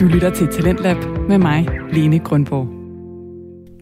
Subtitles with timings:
[0.00, 0.96] Du lytter til Talentlab
[1.28, 2.68] med mig, Lene Grundborg.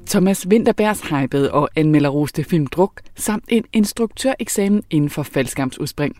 [0.06, 6.16] Thomas Winterbergs hypede og anmelderroste film Druk, samt en instruktøreksamen inden for faldskærmsudspring.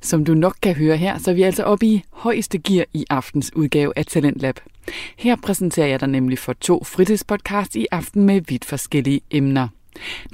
[0.00, 3.04] Som du nok kan høre her, så er vi altså oppe i højeste gear i
[3.10, 4.60] aftens udgave af Talentlab.
[5.16, 9.68] Her præsenterer jeg dig nemlig for to fritidspodcasts i aften med vidt forskellige emner.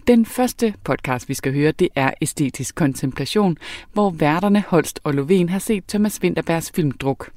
[0.07, 3.59] Den første podcast, vi skal høre, det er Æstetisk Kontemplation,
[3.93, 7.31] hvor værterne Holst og Lovén har set Thomas Winterbergs film Druk.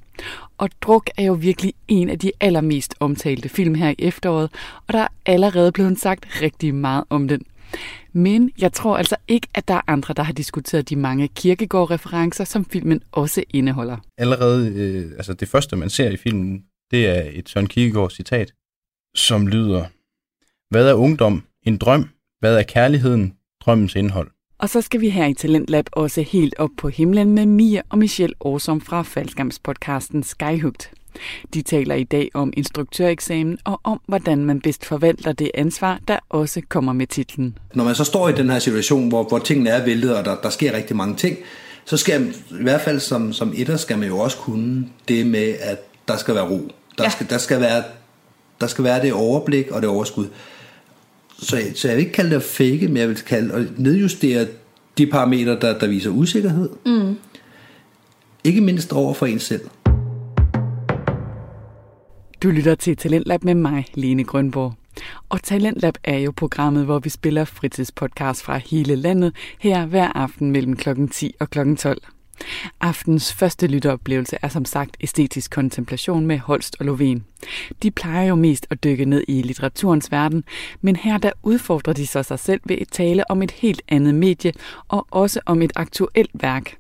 [0.58, 4.50] Og Druk er jo virkelig en af de allermest omtalte film her i efteråret,
[4.88, 7.46] og der er allerede blevet sagt rigtig meget om den.
[8.14, 12.44] Men jeg tror altså ikke, at der er andre, der har diskuteret de mange kirkegård-referencer,
[12.44, 13.98] som filmen også indeholder.
[14.18, 18.54] Allerede, øh, altså det første, man ser i filmen, det er et Søren Kierkegaard citat,
[19.16, 19.86] som lyder,
[20.70, 21.44] Hvad er ungdom?
[21.64, 22.10] En drøm?
[22.40, 23.34] Hvad er kærligheden?
[23.62, 24.35] Drømmens indhold.
[24.66, 27.98] Og så skal vi her i Talentlab også helt op på himlen med Mia og
[27.98, 30.92] Michelle Årsom fra Faldskærmspodcasten Skyhugt.
[31.54, 36.20] De taler i dag om instruktøreksamen og om, hvordan man bedst forvalter det ansvar, der
[36.30, 37.58] også kommer med titlen.
[37.74, 40.36] Når man så står i den her situation, hvor, hvor tingene er væltet, og der,
[40.44, 41.38] der sker rigtig mange ting,
[41.86, 45.56] så skal i hvert fald som, som etter skal man jo også kunne det med,
[45.62, 46.72] at der skal være ro.
[46.98, 47.10] Der, ja.
[47.10, 47.84] skal, der, skal, være,
[48.62, 50.28] der skal være det overblik og det overskud.
[51.40, 54.48] Så, så jeg vil ikke kalde det at fake, men jeg vil kalde at nedjustere
[54.98, 56.70] de parametre, der, der viser usikkerhed.
[56.86, 57.18] Mm.
[58.44, 59.62] Ikke mindst over for en selv.
[62.44, 64.74] Du lytter til Talentlab med mig, Lene Grønborg.
[65.30, 70.52] Og Talentlab er jo programmet, hvor vi spiller fritidspodcast fra hele landet, her hver aften
[70.52, 70.90] mellem kl.
[71.12, 71.76] 10 og kl.
[71.76, 72.02] 12.
[72.82, 77.20] Aftens første lytteoplevelse er som sagt æstetisk kontemplation med Holst og Lovén.
[77.84, 80.44] De plejer jo mest at dykke ned i litteraturens verden,
[80.82, 84.16] men her der udfordrer de så sig selv ved at tale om et helt andet
[84.16, 84.54] medie
[84.88, 86.78] og også om et aktuelt værk.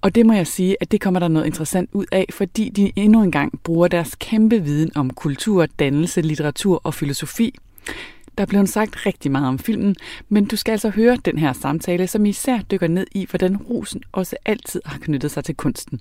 [0.00, 2.92] Og det må jeg sige, at det kommer der noget interessant ud af, fordi de
[2.96, 7.54] endnu engang bruger deres kæmpe viden om kultur, dannelse, litteratur og filosofi.
[8.38, 9.96] Der blev sagt rigtig meget om filmen,
[10.28, 14.02] men du skal altså høre den her samtale, som især dykker ned i, hvordan rosen
[14.12, 16.00] også altid har knyttet sig til kunsten.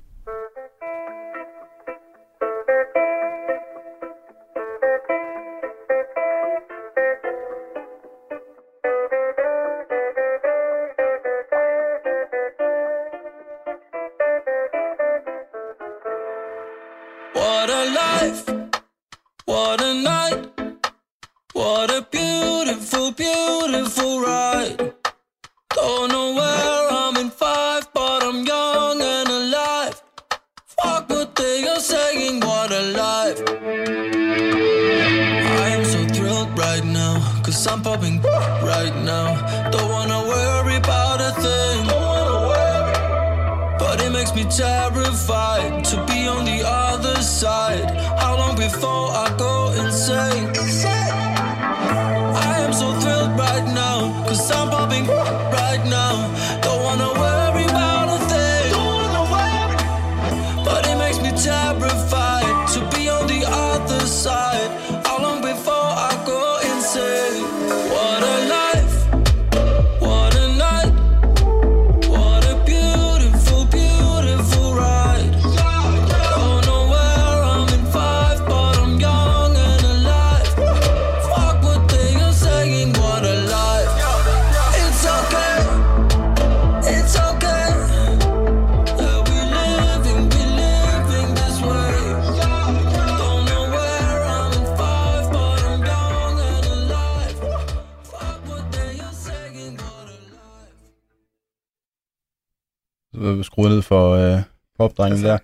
[103.90, 104.42] For øh,
[104.78, 105.38] popdrengen der.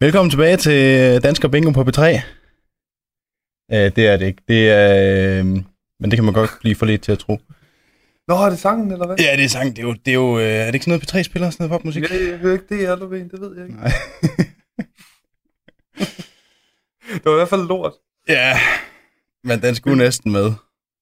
[0.00, 2.02] Velkommen tilbage til Dansker Bingo på P3.
[3.72, 4.42] Øh, det er det ikke.
[4.48, 5.44] Det er, øh,
[6.00, 7.38] men det kan man godt blive for lidt til at tro.
[8.28, 9.16] Nå, er det sangen, eller hvad?
[9.18, 9.76] Ja, det er sang.
[9.76, 11.68] Det er jo, det er, jo øh, er det ikke sådan noget P3 spiller, sådan
[11.68, 12.02] noget popmusik?
[12.02, 13.76] Jeg, jeg hører ikke det, jeg Lovén, det ved jeg ikke.
[13.76, 13.92] Nej.
[17.14, 17.92] Det var i hvert fald lort.
[18.28, 18.58] ja,
[19.44, 20.52] men den skulle næsten med.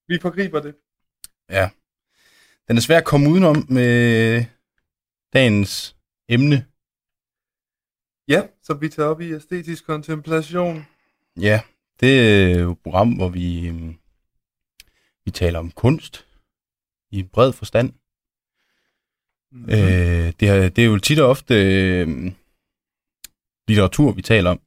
[0.08, 0.74] Vi forgriber det.
[1.50, 1.68] Ja.
[2.68, 4.44] Den er svær at komme udenom med
[5.32, 5.96] dagens
[6.28, 6.64] emne.
[8.30, 10.86] Ja, så vi tager op i æstetisk kontemplation.
[11.40, 11.60] Ja,
[12.00, 13.98] det er jo et program, hvor vi, øhm,
[15.24, 16.26] vi taler om kunst
[17.10, 17.92] i bred forstand.
[19.52, 19.64] Mm.
[19.64, 22.32] Øh, det, er, det er jo tit og ofte øh,
[23.68, 24.60] litteratur, vi taler om.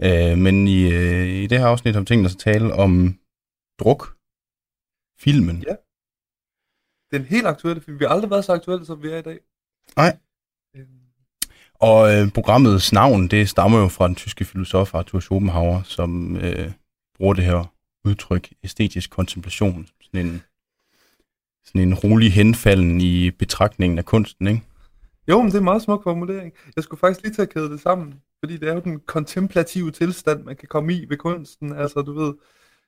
[0.00, 3.18] Øh, men i, øh, i det her afsnit har vi tænkt os at tale om
[3.78, 4.16] druk.
[5.20, 5.62] Filmen.
[5.62, 5.76] Ja.
[7.10, 7.98] Det er en helt aktuel film.
[7.98, 9.38] Vi har aldrig været så aktuelle, som vi er i dag.
[9.96, 10.18] Nej.
[11.80, 16.70] Og øh, programmets navn, det stammer jo fra den tyske filosof Arthur Schopenhauer, som øh,
[17.16, 17.72] bruger det her
[18.04, 19.86] udtryk æstetisk kontemplation.
[20.02, 20.42] Sådan en,
[21.64, 24.62] sådan en rolig henfalden i betragtningen af kunsten, ikke?
[25.28, 26.52] Jo, men det er en meget smuk formulering.
[26.76, 29.90] Jeg skulle faktisk lige til at kæde det sammen, fordi det er jo den kontemplative
[29.90, 31.72] tilstand, man kan komme i ved kunsten.
[31.72, 32.34] Altså, du ved,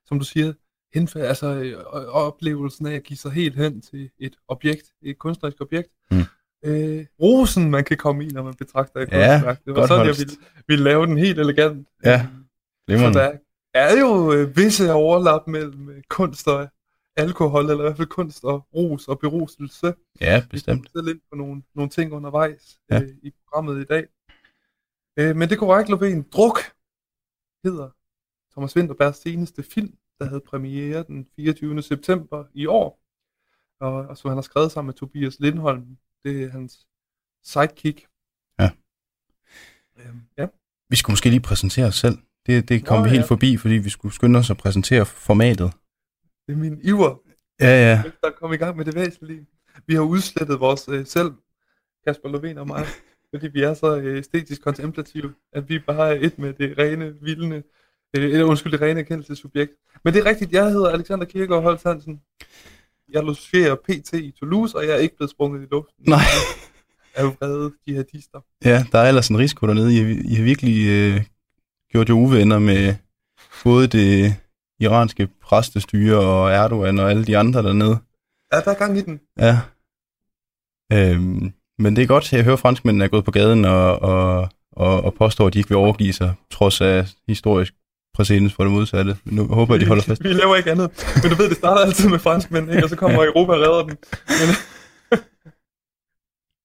[0.07, 0.53] som du siger,
[0.95, 1.77] henfald, altså øh,
[2.09, 5.89] oplevelsen af at give sig helt hen til et objekt, et kunstnerisk objekt.
[6.11, 6.25] Mm.
[6.65, 9.65] Øh, rosen, man kan komme i, når man betragter et Ja, kunstværk.
[9.65, 10.19] Det var sådan, jeg holdt.
[10.19, 10.37] ville,
[10.69, 11.89] ville lave den helt elegant.
[12.05, 13.19] Ja, Så Glimrende.
[13.19, 13.39] der
[13.75, 16.69] er jo øh, visse overlap mellem øh, kunst og
[17.17, 19.95] alkohol, eller i hvert fald kunst og ros og beruselse.
[20.21, 20.91] Ja, Vi bestemt.
[20.97, 23.01] selv ind på nogle, nogle ting undervejs Ja.
[23.03, 24.07] øh, i programmet i dag.
[25.17, 26.31] Øh, men det er korrekt, Lovén.
[26.31, 26.59] Druk
[27.65, 27.89] hedder
[28.53, 31.83] Thomas Winterbergs seneste film, der havde premiere den 24.
[31.83, 33.01] september i år.
[33.81, 35.97] Og, og som han har skrevet sammen med Tobias Lindholm.
[36.25, 36.87] Det er hans
[37.45, 38.07] sidekick.
[38.59, 38.71] Ja.
[39.99, 40.47] Øhm, ja.
[40.89, 42.19] Vi skulle måske lige præsentere os selv.
[42.47, 43.27] Det, det kom Nå, vi helt ja.
[43.27, 45.73] forbi, fordi vi skulle skynde os at præsentere formatet.
[46.47, 47.17] Det er min iver,
[47.61, 48.03] Ja, ja.
[48.23, 49.47] at komme i gang med det væsentlige.
[49.87, 51.33] Vi har udslettet vores øh, selv,
[52.07, 52.87] Kasper Lovén og mig,
[53.35, 57.15] fordi vi er så øh, æstetisk kontemplative, at vi bare er et med det rene,
[57.23, 57.63] vildende,
[58.17, 59.73] øh, eller undskyld, det rene erkendelsessubjekt.
[60.05, 62.21] Men det er rigtigt, jeg hedder Alexander Kirkegaard Holst Hansen.
[63.13, 66.21] Jeg logerer PT i Toulouse, og jeg er ikke blevet sprunget i luften Nej.
[67.15, 68.41] af vrede jihadister.
[68.65, 69.95] Ja, der er ellers en risiko dernede.
[69.95, 71.23] I, I har virkelig øh,
[71.91, 72.95] gjort jer uvenner med
[73.65, 74.35] både det
[74.81, 77.99] iranske præstestyre og Erdogan og alle de andre dernede.
[78.53, 79.21] Ja, der er gang i den.
[79.39, 79.61] Ja.
[80.93, 84.03] Øhm, men det er godt, at jeg hører, at franskmændene er gået på gaden og,
[84.03, 87.75] og, og, og påstår, at de ikke vil overgive sig, trods af historisk
[88.15, 89.17] præcedens for det modsatte.
[89.25, 90.25] Nu håber jeg, de holder fast.
[90.29, 90.91] Vi laver ikke andet.
[91.23, 92.85] Men du ved, det starter altid med franskmænd, ikke?
[92.85, 93.97] og så kommer Europa og redder den.
[94.41, 94.49] Men,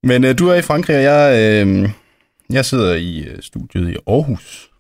[0.09, 1.23] Men øh, du er i Frankrig, og jeg,
[1.67, 1.89] øh,
[2.49, 4.71] jeg sidder i øh, studiet i Aarhus.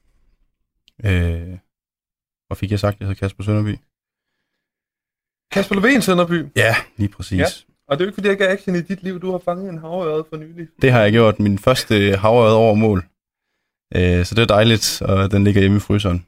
[1.05, 1.57] Øh,
[2.49, 3.77] og fik jeg sagt, at jeg hedder Kasper Sønderby?
[5.51, 6.45] Kasper Lovén, Sønderby.
[6.55, 7.39] Ja, lige præcis.
[7.39, 7.45] Ja.
[7.87, 9.19] Og det er jo ikke, fordi jeg ikke er action i dit liv.
[9.21, 10.67] Du har fanget en havørred for nylig.
[10.81, 11.39] Det har jeg gjort.
[11.39, 13.05] Min første havørred over mål.
[13.95, 16.25] Øh, så det er dejligt, og den ligger hjemme i fryseren.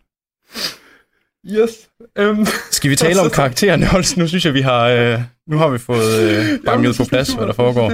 [1.46, 1.90] Yes.
[2.20, 4.18] Um, Skal vi tale om karaktererne, Holst?
[4.18, 7.48] Nu synes jeg, vi har, øh, nu har vi fået øh, banket på plads, hvad
[7.48, 7.92] der foregår.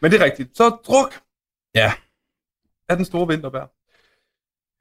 [0.00, 0.56] Men det er rigtigt.
[0.56, 1.20] Så druk.
[1.74, 1.92] Ja.
[2.88, 3.64] Er den store vinterbær.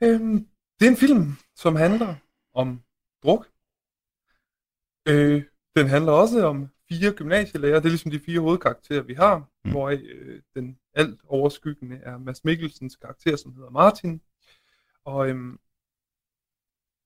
[0.06, 0.48] Um,
[0.80, 2.16] det er en film, som handler
[2.54, 2.82] om
[3.24, 3.48] druk.
[5.08, 5.44] Øh,
[5.76, 7.76] den handler også om fire gymnasielærer.
[7.80, 9.38] Det er ligesom de fire hovedkarakterer, vi har.
[9.66, 9.72] Mm.
[9.72, 14.22] Hvor øh, den alt overskyggende er Mads Mikkelsens karakter, som hedder Martin.
[15.06, 15.60] Og øhm,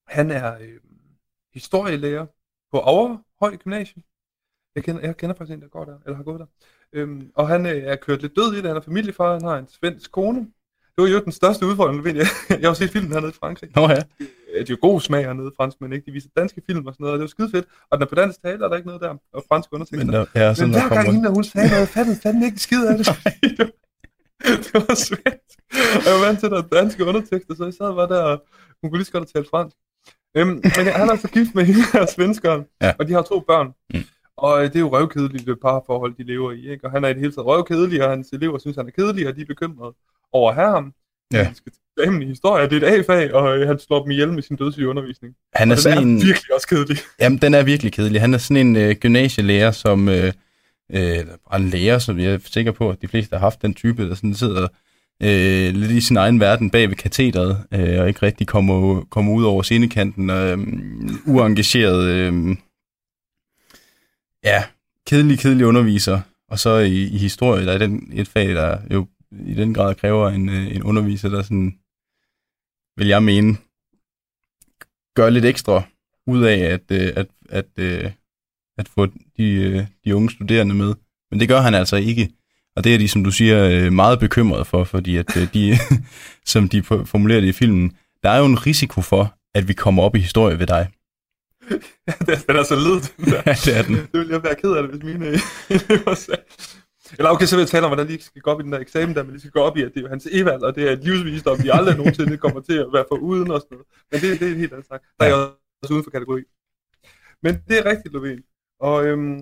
[0.07, 0.79] han er øhm,
[1.53, 2.25] historielærer
[2.71, 4.03] på Overhøj Gymnasium.
[4.75, 6.45] Jeg kender, jeg kender faktisk en, der går der, eller har gået der.
[6.93, 8.65] Øhm, og han øh, er kørt lidt død i det.
[8.65, 10.39] Han er familiefar, han har en svensk kone.
[10.95, 12.27] Det var jo den største udfordring, ved jeg.
[12.61, 13.69] Jeg har set filmen hernede i Frankrig.
[13.75, 14.01] Nå ja.
[14.19, 14.27] Øh,
[14.59, 16.05] Det er jo god smag hernede i fransk, men ikke?
[16.05, 17.65] De viser danske film og sådan noget, og det var skide fedt.
[17.89, 20.05] Og den er på dansk tale, er der ikke noget der, og fransk undertekster.
[20.05, 22.59] Men der, ja, Men sådan, hver der gang hende, hun sagde noget, fattede fandme ikke
[22.59, 23.07] skid af det.
[24.65, 25.49] det var svært.
[25.95, 28.21] Og jeg var vant til, at der er danske undertekster, så jeg sad bare der,
[28.31, 28.43] og
[28.81, 29.77] hun kunne lige så godt have talt fransk.
[30.37, 32.93] Øhm, men han er altså gift med hende her svenskeren, Ja.
[32.99, 33.67] og de har to børn.
[33.93, 34.03] Mm.
[34.37, 36.71] Og øh, det er jo røvkedeligt det parforhold, de lever i.
[36.71, 36.85] Ikke?
[36.85, 39.27] Og han er i det hele taget røvkedelig, og hans elever synes, han er kedelig,
[39.27, 39.93] og de er bekymrede
[40.31, 40.93] over at have ham.
[41.33, 41.39] Ja.
[41.49, 44.33] De skal eksamen i historie, det er et A-fag, og øh, han slår dem ihjel
[44.33, 45.35] med sin dødssyge undervisning.
[45.53, 46.15] Han er og sådan er en...
[46.15, 46.97] virkelig også kedelig.
[47.21, 48.21] Jamen, den er virkelig kedelig.
[48.21, 50.09] Han er sådan en øh, gymnasielærer, som...
[50.09, 50.33] Øh,
[50.93, 51.17] øh,
[51.55, 54.15] en lærer, som jeg er sikker på, at de fleste har haft den type, der
[54.15, 54.67] sådan sidder
[55.23, 59.33] øh, lidt i sin egen verden bag ved katedret, øh, og ikke rigtig kommer, kommer
[59.33, 60.59] ud over scenekanten, og øh,
[61.25, 62.55] uengageret, øh,
[64.43, 64.63] ja,
[65.07, 66.21] kedelig, kedelig underviser.
[66.49, 69.95] Og så i, i historie, der er den, et fag, der jo i den grad
[69.95, 71.79] kræver en, øh, en underviser, der sådan,
[72.97, 73.57] vil jeg mene,
[75.15, 75.83] gør lidt ekstra
[76.27, 78.13] ud af at, øh, at, at, at,
[78.77, 79.05] at få
[79.37, 80.93] de, de unge studerende med.
[81.31, 82.31] Men det gør han altså ikke.
[82.75, 85.77] Og det er de, som du siger, øh, meget bekymrede for, fordi at øh, de,
[86.53, 89.73] som de for- formulerer det i filmen, der er jo en risiko for, at vi
[89.73, 90.87] kommer op i historie ved dig.
[92.07, 93.41] Ja, den er så led, den der.
[93.49, 93.95] Ja, det er den.
[93.95, 95.25] Det ville jeg være ked af det, hvis mine
[95.69, 96.41] elever sagde.
[97.17, 98.79] Eller okay, så vil jeg tale om, hvordan de skal gå op i den der
[98.79, 100.75] eksamen der, men de skal gå op i, at det er jo hans evalg, og
[100.75, 103.75] det er et livsvisdom, vi aldrig nogensinde kommer til at være for uden og sådan
[103.77, 103.87] noget.
[104.11, 105.01] Men det, det er et helt andet snak.
[105.19, 105.37] Der er jeg
[105.83, 106.41] også uden for kategori.
[107.43, 108.41] Men det er rigtigt, Lovén.
[108.79, 109.35] Og øhm,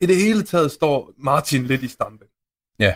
[0.00, 2.24] i det hele taget står Martin lidt i stampe.
[2.78, 2.94] Ja.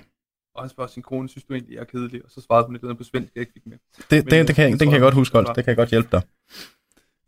[0.55, 2.25] Og han spørger sin kone, synes du egentlig, jeg er kedelig?
[2.25, 3.79] Og så svarede hun lidt noget på svensk, jeg ikke fik med.
[3.97, 5.47] Det, Men, det, det, kan, øh, den kan jeg godt jeg, huske, godt.
[5.57, 6.23] Det kan jeg godt hjælpe dig.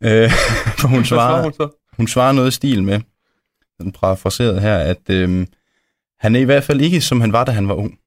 [0.03, 0.29] Øh,
[0.81, 1.69] for hun svarer hun så?
[1.97, 3.01] hun svarer noget i stil med,
[3.81, 5.47] den parafraseret her, at øhm,
[6.19, 7.99] han er i hvert fald ikke, som han var, da han var ung.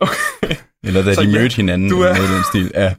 [0.00, 0.56] Okay.
[0.84, 2.70] Eller da Så de ja, mødte hinanden, du er- noget den stil.
[2.74, 2.94] Ja.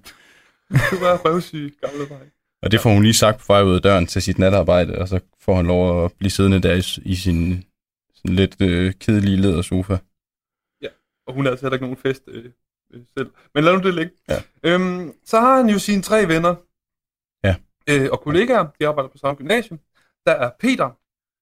[0.92, 2.32] Du er røvsyg, gamle dreng.
[2.66, 5.08] Og det får hun lige sagt på vej ud af døren til sit natarbejde, og
[5.08, 7.64] så får han lov at blive siddende der i, i sin
[8.16, 9.98] sådan lidt øh, kedelige ledersofa.
[11.28, 12.52] Og hun har altså heller ikke nogen fest øh,
[12.94, 13.32] øh, selv.
[13.54, 14.12] Men lad nu det ligge.
[14.30, 14.40] Ja.
[14.64, 16.56] Øhm, så har han jo sine tre venner
[17.48, 17.56] Ja.
[17.90, 18.68] øh, og kollegaer.
[18.80, 19.80] De arbejder på samme gymnasium.
[20.26, 20.90] Der er Peter,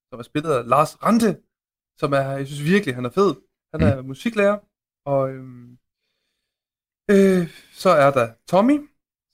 [0.10, 1.32] som er spillet af Lars Rante,
[2.00, 3.36] som er, jeg synes virkelig, han er fed.
[3.74, 4.08] Han er mm.
[4.08, 4.58] musiklærer.
[5.06, 5.78] Og øhm,
[7.12, 8.78] øh, så er der Tommy,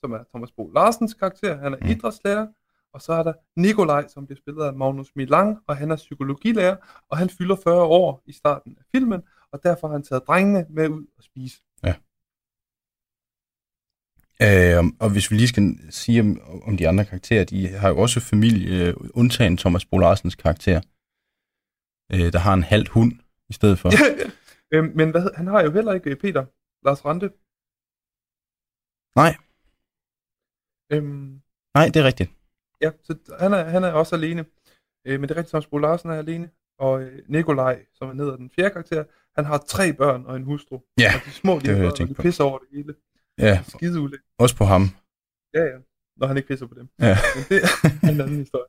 [0.02, 1.58] som er Thomas Bo Larsens karakter.
[1.58, 1.88] Han er Mm.
[1.90, 2.48] idrætslærer.
[2.94, 6.76] Og så er der Nikolaj, som bliver spillet af Magnus Milang, og han er psykologilærer,
[7.10, 10.66] og han fylder 40 år i starten af filmen, og derfor har han taget drengene
[10.70, 11.62] med ud og spise.
[14.42, 17.98] Øh, og hvis vi lige skal sige om, om de andre karakterer, de har jo
[17.98, 20.82] også familie, øh, undtagen Thomas Bo Larsens karakter,
[22.14, 23.12] øh, der har en halv hund
[23.50, 23.90] i stedet for.
[24.74, 26.46] øhm, men hvad, han har jo heller ikke øh, Peter,
[26.86, 27.30] Lars Rante.
[29.16, 29.49] Nej.
[30.92, 31.42] Øhm,
[31.76, 32.32] Nej, det er rigtigt.
[32.82, 34.46] ja, så han er, han er også alene.
[35.06, 36.50] Øh, men det er rigtigt, Thomas Bo Larsen er alene.
[36.80, 39.04] Og øh, Nikolaj, som er ned af den fjerde karakter,
[39.36, 40.80] han har tre børn og en hustru.
[41.00, 42.96] Ja, og de små, de det har børn, og de pisser over det hele.
[43.38, 44.28] Ja, Skide ulækkert.
[44.40, 44.84] også på ham.
[45.54, 45.78] Ja, ja.
[46.18, 46.90] Når han ikke pisser på dem.
[47.00, 47.18] Ja.
[47.36, 48.66] Men det er en anden historie.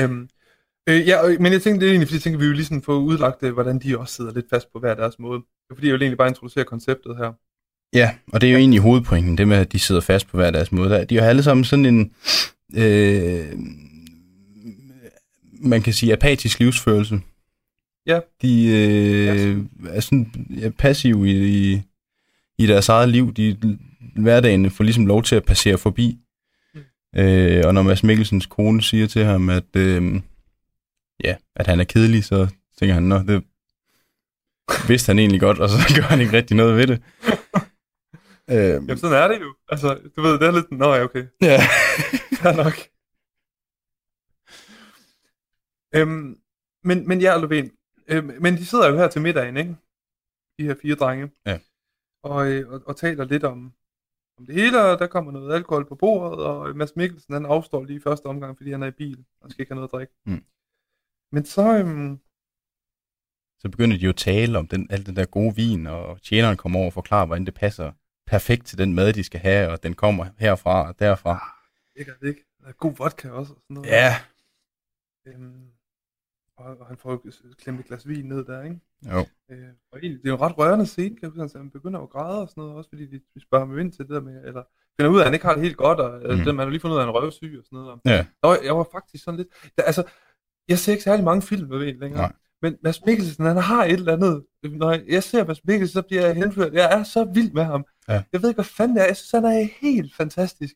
[0.00, 0.28] Øhm,
[0.88, 3.00] øh, ja, men jeg tænkte, det er egentlig, fordi jeg tænker, vi vil ligesom få
[3.00, 5.38] udlagt, øh, hvordan de også sidder lidt fast på hver deres måde.
[5.38, 7.32] Det er fordi, jeg vil egentlig bare introducere konceptet her.
[7.94, 10.50] Ja, og det er jo egentlig hovedpointen, det med, at de sidder fast på hver
[10.50, 11.06] deres måde.
[11.08, 12.10] De har alle sammen sådan en,
[12.74, 13.46] øh,
[15.60, 17.20] man kan sige, apatisk livsførelse.
[18.06, 18.20] Ja.
[18.42, 21.82] De øh, er sådan ja, passive i, i,
[22.58, 23.34] i deres eget liv.
[23.34, 23.56] De
[24.16, 26.18] hverdagen får ligesom lov til at passere forbi.
[26.74, 27.20] Mm.
[27.20, 30.20] Øh, og når Mads Mikkelsens kone siger til ham, at, øh,
[31.24, 32.46] ja, at han er kedelig, så
[32.78, 33.42] tænker han, nå, det
[34.88, 37.02] vidste han egentlig godt, og så gør han ikke rigtig noget ved det.
[38.50, 39.54] Øh, Jamen, sådan er det jo.
[39.68, 41.26] Altså, du ved, det er lidt, nå ja, okay.
[41.42, 41.58] ja.
[42.44, 42.74] Ja, nok.
[45.94, 46.40] Øhm,
[46.84, 47.68] men, men ja, Löfven.
[48.08, 49.76] Øhm, men de sidder jo her til middagen, ikke?
[50.58, 51.30] De her fire drenge.
[51.46, 51.58] Ja.
[52.22, 53.72] Og, øh, og, og taler lidt om,
[54.38, 57.84] om det hele, og der kommer noget alkohol på bordet, og Mads Mikkelsen, han afstår
[57.84, 59.92] lige i første omgang, fordi han er i bil, og skal ikke have noget at
[59.92, 60.12] drikke.
[60.26, 60.44] Mm.
[61.32, 62.18] Men så, øhm,
[63.60, 66.56] Så begynder de jo at tale om den, al den der gode vin, og tjeneren
[66.56, 67.92] kommer over og forklarer, hvordan det passer
[68.28, 71.54] perfekt til den mad, de skal have, og den kommer herfra og derfra.
[71.96, 72.44] ikke, er det ikke?
[72.62, 73.88] Der er god vodka også, og sådan noget.
[73.88, 74.14] Ja.
[75.26, 75.66] Øhm,
[76.56, 77.22] og, og han får jo
[77.58, 78.80] klemt et glas vin ned der, ikke?
[79.06, 79.18] Jo.
[79.50, 81.70] Øh, og egentlig, det er jo en ret rørende scene, kan jeg huske, altså, han
[81.70, 84.10] begynder at græde og sådan noget, også fordi de, de spørger ham ind til det
[84.14, 84.62] der med, eller
[84.96, 86.34] finder ud af, at han ikke har det helt godt, og mm.
[86.36, 86.44] Mhm.
[86.44, 87.90] den, man har lige fundet ud af, at han er røvsyg og sådan noget.
[87.92, 88.26] Og, Ja.
[88.42, 90.04] var, jeg var faktisk sådan lidt, der, altså,
[90.68, 92.32] jeg ser ikke særlig mange film med en længere, Nej.
[92.62, 96.26] men Mads Mikkelsen, han har et eller andet, når jeg ser Mads Mikkelsen, så bliver
[96.26, 97.84] jeg henført, jeg er så vild med ham.
[98.08, 98.22] Ja.
[98.32, 100.74] Jeg ved ikke, hvad fanden det er, jeg synes, han er helt fantastisk.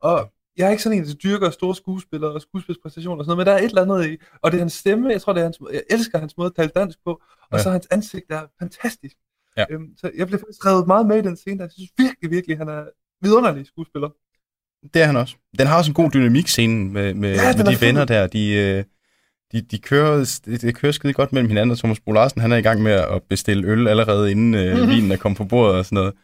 [0.00, 3.46] Og jeg er ikke sådan en, der dyrker store skuespillere og skuespilspræstationer og sådan noget,
[3.46, 5.40] men der er et eller andet i, og det er hans stemme, jeg tror, det
[5.40, 7.62] er hans, jeg elsker hans måde at tale dansk på, og Ja.
[7.62, 9.16] så hans ansigt, der er fantastisk.
[9.56, 9.64] Ja.
[9.70, 11.64] Øhm, så jeg blev faktisk revet meget med i den scene, der.
[11.64, 12.84] jeg synes virkelig, virkelig, han er
[13.22, 14.08] vidunderlig skuespiller.
[14.94, 15.36] Det er han også.
[15.58, 18.26] Den har også en god dynamik scenen med, med, Ja, med de venner der.
[18.26, 18.84] De, øh,
[19.52, 22.56] de, de kører, det, kører skide godt mellem hinanden, og Thomas Bo Larsen, han er
[22.56, 25.84] i gang med at bestille øl allerede inden øh, vinen er kommet på bordet og
[25.84, 26.14] sådan noget.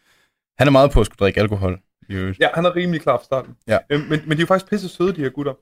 [0.59, 1.81] Han er meget på at skulle drikke alkohol.
[2.41, 3.57] Ja, han er rimelig klar fra starten.
[3.67, 3.79] Ja.
[3.91, 5.55] Øhm, men, men de er jo faktisk pisse søde, de her gutter.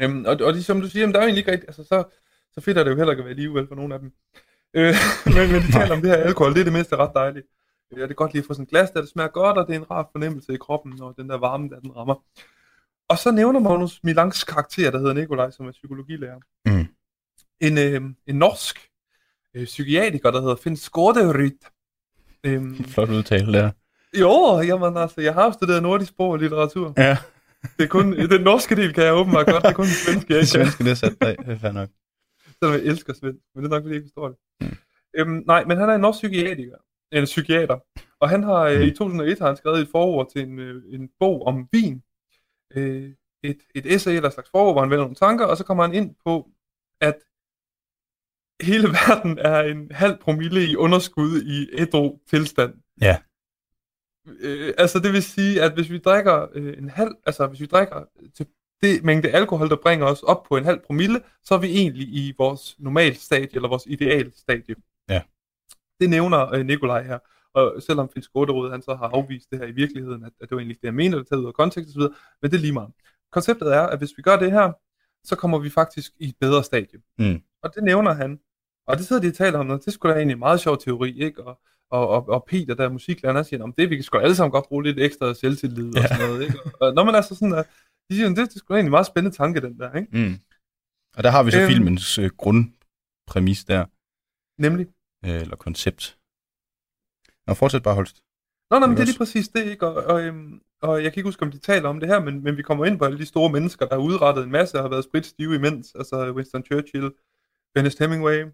[0.00, 1.84] Øhm, og, og de, som du siger, jamen, der er jo egentlig ikke rigtigt, altså
[1.84, 2.04] så,
[2.52, 4.12] så fedt er det jo heller ikke at være alligevel for nogle af dem.
[4.74, 4.94] Øh,
[5.34, 7.46] men, men de taler om det her alkohol, det er det mindste ret dejligt.
[7.96, 9.66] Ja, det er godt lige at få sådan et glas, der det smager godt, og
[9.66, 12.24] det er en rar fornemmelse i kroppen, når den der varme, der den rammer.
[13.08, 16.40] Og så nævner Magnus Milangs karakter, der hedder Nikolaj, som er psykologilærer.
[16.66, 16.86] Mm.
[17.60, 18.90] En, øh, en norsk
[19.54, 21.58] øh, psykiatriker, der hedder Finn Skåderyd.
[22.44, 23.70] Øhm, Flot udtale der.
[24.20, 26.94] jo, jamen altså, jeg har jo studeret nordisk sprog og litteratur.
[26.96, 27.16] Ja,
[27.78, 30.32] Det er kun, den norske del kan jeg åbenbart godt, det er kun den svenske,
[30.34, 30.64] jeg det ikke kan.
[30.66, 31.36] svenske, det er sat dig.
[31.46, 31.88] Det er nok.
[32.62, 34.36] Selvom jeg elsker svensk, men det er nok, fordi jeg ikke forstår det.
[34.60, 34.76] Mm.
[35.16, 36.76] Øhm, nej, men han er en norsk psykiatriker,
[37.12, 37.78] en psykiater,
[38.20, 38.82] og han har øh, Mm.
[38.86, 42.02] i 2001 har han skrevet et forord til en, øh, en bog om vin.
[42.76, 43.10] Øh,
[43.42, 45.94] et, et essay eller slags forord, hvor han vender nogle tanker, og så kommer han
[45.94, 46.48] ind på,
[47.00, 47.14] at
[48.62, 52.74] hele verden er en halv promille i underskud i ædru tilstand.
[53.00, 53.16] Ja.
[54.40, 57.66] Øh, altså det vil sige, at hvis vi drikker øh, en halv, altså hvis vi
[57.66, 58.46] drikker til
[58.82, 62.08] det mængde alkohol, der bringer os op på en halv promille, så er vi egentlig
[62.08, 64.74] i vores normal stadie, eller vores ideal stadie.
[65.08, 65.22] Ja.
[66.00, 67.18] Det nævner øh, Nikolaj her.
[67.54, 70.50] Og selvom Finn Skåderud, han så har afvist det her i virkeligheden, at, at det
[70.50, 72.02] var egentlig det, jeg mener, det taget ud af kontekst osv.,
[72.42, 72.90] men det er lige meget.
[73.32, 74.72] Konceptet er, at hvis vi gør det her,
[75.24, 77.00] så kommer vi faktisk i et bedre stadie.
[77.18, 77.42] Mm.
[77.62, 78.40] Og det nævner han.
[78.86, 80.78] Og det sidder de og taler om, og det skulle da egentlig en meget sjov
[80.78, 81.44] teori, ikke?
[81.44, 84.18] Og, og, og, og Peter, der er musiklærer, han siger, om det vi kan sgu
[84.18, 86.08] alle sammen godt bruge lidt ekstra selvtillid og Ja.
[86.08, 86.42] sådan noget.
[86.42, 86.58] Ikke?
[86.64, 87.62] Og, og når man altså sådan, der,
[88.10, 90.28] de siger, det, det er sgu da egentlig en meget spændende tanke, den der, ikke?
[90.28, 90.34] Mm.
[91.16, 91.68] Og der har vi så Øhm.
[91.70, 93.84] filmens øh, grundpræmis der,
[94.62, 94.86] Nemlig.
[95.24, 96.18] øh, eller koncept.
[97.46, 98.22] Nå, fortsæt bare, Holst.
[98.70, 99.86] Nå, nej, men det er lige præcis det, ikke?
[99.86, 102.42] Og, og, øhm, og jeg kan ikke huske, om de taler om det her, men,
[102.42, 104.82] men vi kommer ind på alle de store mennesker, der har udrettet en masse og
[104.82, 105.94] har været spritstive imens.
[105.94, 107.10] Altså Winston Churchill,
[107.76, 108.44] Ernest Hemingway,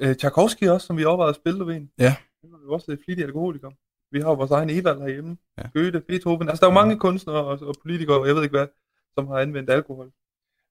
[0.00, 1.90] øh, Tchaikovsky også, som vi overvejede at spille ved en.
[1.98, 2.16] Ja.
[2.40, 3.70] Han var jo også et flittig alkoholiker.
[4.10, 5.36] Vi har jo vores egen Evald herhjemme.
[5.58, 5.62] Ja.
[5.62, 5.80] Ja.
[5.80, 6.48] Goethe, Beethoven.
[6.48, 8.66] Altså, der er jo mange kunstnere og, og politikere, og jeg ved ikke hvad,
[9.14, 10.12] som har anvendt alkohol.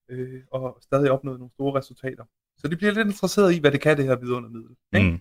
[0.09, 2.23] Øh, og stadig opnået nogle store resultater.
[2.57, 4.75] Så de bliver lidt interesseret i, hvad det kan, det her vidundermiddel.
[4.95, 5.09] Ikke?
[5.09, 5.19] Mm.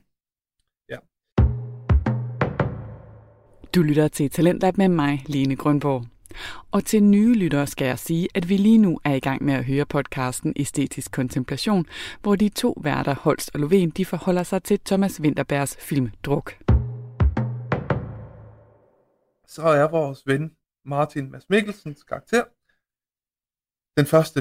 [3.77, 6.05] Du lytter til Talentlab med mig, Lene Grønborg.
[6.71, 9.55] Og til nye lyttere skal jeg sige, at vi lige nu er i gang med
[9.55, 11.87] at høre podcasten Æstetisk Kontemplation,
[12.23, 16.53] hvor de to værter, Holst og Loven, de forholder sig til Thomas Winterbergs film Druk.
[19.47, 22.45] så er vores ven Martin Mads Mikkelsens karakter
[23.97, 24.41] den første,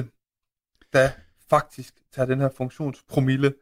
[0.92, 1.10] der
[1.50, 3.54] faktisk tager den her funktionspromille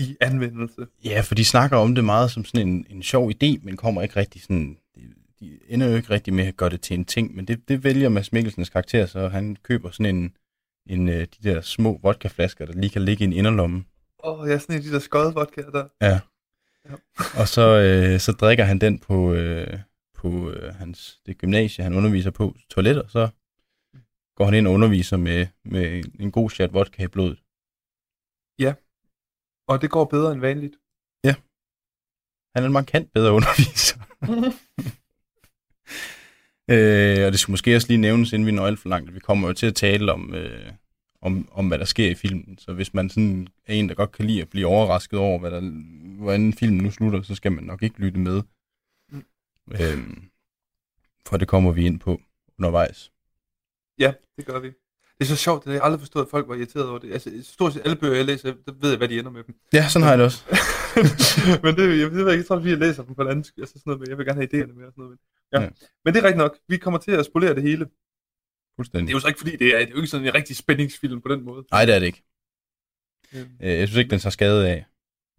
[0.00, 0.86] i anvendelse.
[1.04, 4.02] Ja, for de snakker om det meget som sådan en, en sjov idé, men kommer
[4.02, 4.76] ikke rigtig sådan...
[4.96, 5.00] De,
[5.40, 7.84] de ender jo ikke rigtig med at gøre det til en ting, men det, det
[7.84, 10.36] vælger Mads Mikkelsens karakter, så han køber sådan en,
[10.86, 13.84] en øh, de der små vodkaflasker, der lige kan ligge i en inderlomme.
[14.24, 15.84] Åh, oh, er sådan en af de der skøde vodka der.
[16.00, 16.20] Ja.
[16.88, 16.94] Ja.
[17.40, 19.78] Og så, øh, så drikker han den på, øh,
[20.14, 23.28] på øh, hans, det gymnasie, han underviser på, toilet, og så
[24.36, 27.38] går han ind og underviser med, med en god chat vodka i blodet.
[29.70, 30.76] Og det går bedre end vanligt.
[32.54, 33.98] Han er en markant bedre underviser.
[36.72, 39.20] øh, og det skulle måske også lige nævnes, inden vi når alt for langt, vi
[39.20, 40.72] kommer jo til at tale om, øh,
[41.20, 42.58] om, om, hvad der sker i filmen.
[42.58, 45.50] Så hvis man sådan er en, der godt kan lide at blive overrasket over, hvad
[45.50, 45.60] der,
[46.18, 48.42] hvordan filmen nu slutter, så skal man nok ikke lytte med.
[49.08, 49.24] Mm.
[49.72, 50.16] Øh,
[51.26, 52.20] for det kommer vi ind på
[52.58, 53.12] undervejs.
[53.98, 54.72] Ja, det gør vi.
[55.20, 57.12] Det er så sjovt, det har jeg aldrig forstået, at folk var irriteret over det.
[57.12, 59.54] Altså, stort set alle bøger, jeg læser, der ved jeg, hvad de ender med dem.
[59.72, 60.44] Ja, sådan har jeg det også.
[61.64, 63.82] men det, jeg ved ikke, tror, fordi jeg læser dem på en anden altså sådan
[63.86, 65.10] noget med, jeg vil gerne have idéerne med og sådan noget.
[65.10, 65.18] Men,
[65.52, 65.60] ja.
[65.60, 65.64] Ja.
[65.64, 65.70] ja.
[66.04, 66.58] men det er rigtigt nok.
[66.68, 67.84] Vi kommer til at spolere det hele.
[67.84, 67.92] Det
[68.76, 69.12] Fuldstændig.
[69.12, 71.20] er jo så ikke fordi, det er, det er jo ikke sådan en rigtig spændingsfilm
[71.20, 71.64] på den måde.
[71.70, 72.22] Nej, det er det ikke.
[73.34, 74.86] Øhm, Øh, jeg synes ikke, den tager skade af.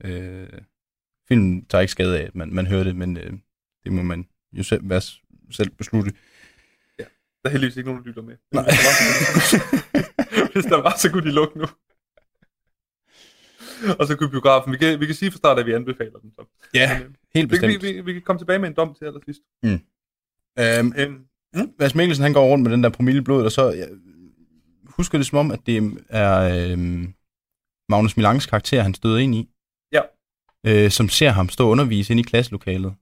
[0.03, 0.47] Øh,
[1.27, 3.33] filmen tager ikke skade af, at man, man hører det, men øh,
[3.83, 5.01] det må man jo selv, være,
[5.51, 6.11] selv beslutte.
[7.43, 8.35] Der er heldigvis ikke nogen, der lytter med.
[8.51, 8.65] Nej.
[10.53, 11.65] Hvis der var, så- kunne de lukke nu.
[13.99, 14.71] Og så kunne biografen.
[14.73, 16.31] Vi kan, vi kan sige fra start, at vi anbefaler den.
[16.31, 16.45] Så.
[16.73, 17.83] Ja, Men, øh, helt vi, vi, bestemt.
[17.95, 19.41] vi, vi kan komme tilbage med en dom til allersidst.
[20.59, 21.25] Øhm, Øhm,
[21.79, 23.89] Mads Mikkelsen, han går rundt med den der promille i blodet, og så jeg
[24.85, 27.13] husker det som om, at det er øhm,
[27.89, 29.49] Magnus Milangs karakter, han støder ind i.
[29.91, 30.01] Ja.
[30.67, 32.93] Øh, som ser ham stå og undervise ind i klasselokalet.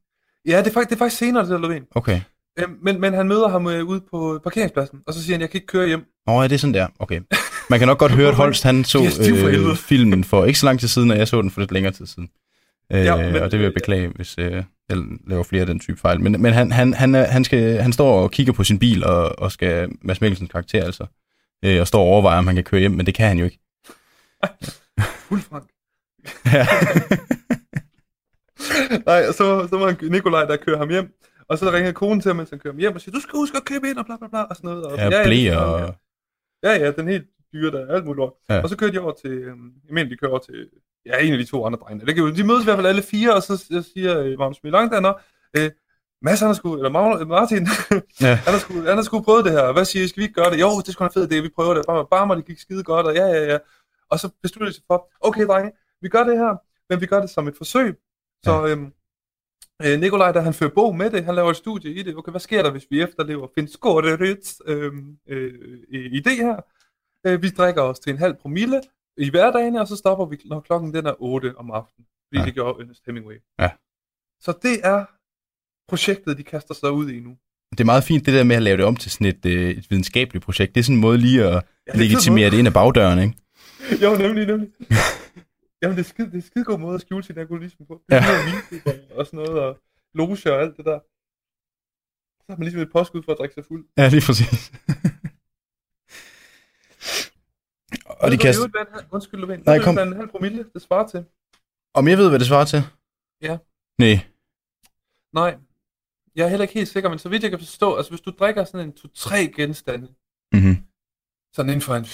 [0.46, 1.86] ja, det er, faktisk, det er faktisk senere, det der Lovén.
[1.96, 2.22] Okay.
[2.60, 5.50] Øhm, men, men han møder ham øh, ude på parkeringspladsen, og så siger han, jeg
[5.50, 6.06] kan ikke køre hjem.
[6.28, 6.88] Nå, ja, det er sådan der.
[7.00, 7.22] Okay.
[7.70, 10.66] Man kan nok godt høre, at Holst han så er øh, filmen for ikke så
[10.66, 12.30] lang tid siden, og jeg så den for lidt længere tid siden.
[12.94, 15.80] Øh, Ja, men- og det vil jeg beklage, hvis øh, jeg laver flere af den
[15.80, 16.22] type fejl.
[16.22, 19.06] Men, men han, han, han, er- han, skal, han står og kigger på sin bil,
[19.06, 21.06] og, og skal Mads Mikkelsens karakter altså,
[21.66, 23.46] øh, og står og overvejer, om han kan køre hjem, men det kan han jo
[23.46, 23.60] ikke.
[25.28, 25.64] Fuld frank.
[26.46, 26.66] Ja.
[29.06, 31.12] Nej, så, så var Nikolaj, der kører ham hjem.
[31.50, 33.58] Og så ringer konen til ham, mens han kører hjem, og siger, du skal huske
[33.58, 34.86] at købe ind, og bla bla bla, og sådan noget.
[34.86, 35.96] Og, ja, det blæ og...
[36.64, 38.34] Ja, ja, den helt dyre, der er alt muligt lort.
[38.50, 38.56] Ja.
[38.56, 38.62] Ja.
[38.64, 40.70] Og så kører de over til, øhm, jeg mener, de kører over til,
[41.06, 42.06] ja, en af de to andre drenge.
[42.06, 44.92] Det kan, de mødes i hvert fald alle fire, og så siger øh, Magnus Milang
[44.92, 45.14] der,
[45.58, 45.72] øh,
[46.22, 47.68] Mads, han har sgu, eller Martin,
[48.28, 48.36] Ja.
[48.36, 49.72] han, har sgu, han har sgu prøvet det her.
[49.72, 50.60] Hvad siger I, skal vi ikke gøre det?
[50.60, 51.84] Jo, det er sgu da fedt, det vi prøver det.
[51.88, 53.58] Bare, bare mig, det gik skide godt, og ja, ja, ja.
[54.10, 56.58] Og så beslutter de sig for, okay, drenge, vi gør det her,
[56.90, 57.98] men vi gør det som et forsøg.
[58.46, 58.94] Så øhm,
[59.86, 62.16] øh, Nikolaj, der han fører bog med det, han laver et studie i det.
[62.18, 65.54] Okay, hvad sker der, hvis vi efterlever Finn Skårderits øhm, øh,
[65.94, 66.58] øh, idé her?
[67.28, 68.82] Øh, vi drikker os til en halv promille
[69.18, 72.06] i hverdagen, og så stopper vi, når klokken den er 8 om aftenen.
[72.30, 72.46] Fordi Ja.
[72.46, 73.36] det gjorde Ernest Hemingway.
[73.60, 73.70] Ja.
[74.42, 75.06] Så det er
[75.90, 77.38] projektet, de kaster sig ud i nu.
[77.72, 79.70] Det er meget fint, det der med at lave det om til sådan et, øh,
[79.70, 80.76] et videnskabeligt projekt.
[80.76, 83.20] Det er sådan en måde lige at Ja, det er legitimere det ind ad bagdøren,
[83.20, 83.36] ikke?
[84.04, 84.70] Jo, nemlig, nemlig.
[85.82, 88.02] Jamen, det er, skide, det er skide god måde at skjule sin alkoholisme på.
[88.10, 89.16] Det er ja.
[89.18, 89.80] og sådan noget, og
[90.14, 91.00] loge og alt det der.
[92.40, 93.88] Så har man ligesom et påskud for at drikke sig fuld.
[93.98, 94.72] Ja, lige præcis.
[98.06, 98.50] og de Ved du, kaster...
[98.50, 99.64] i øvrigt, hvad Undskyld, Lovén.
[99.66, 99.96] Nej, Ved kom.
[99.96, 101.26] hvad en halv promille, det svarer til?
[101.94, 102.82] Om jeg ved, hvad det svarer til?
[103.42, 103.58] Ja.
[103.98, 104.20] Nej.
[105.34, 105.58] Nej.
[106.36, 108.32] Jeg er heller ikke helt sikker, men så vidt jeg kan forstå, altså hvis du
[108.32, 110.14] drikker sådan en to-tre genstande,
[110.54, 110.76] Mm-hmm.
[111.54, 112.06] sådan inden for en,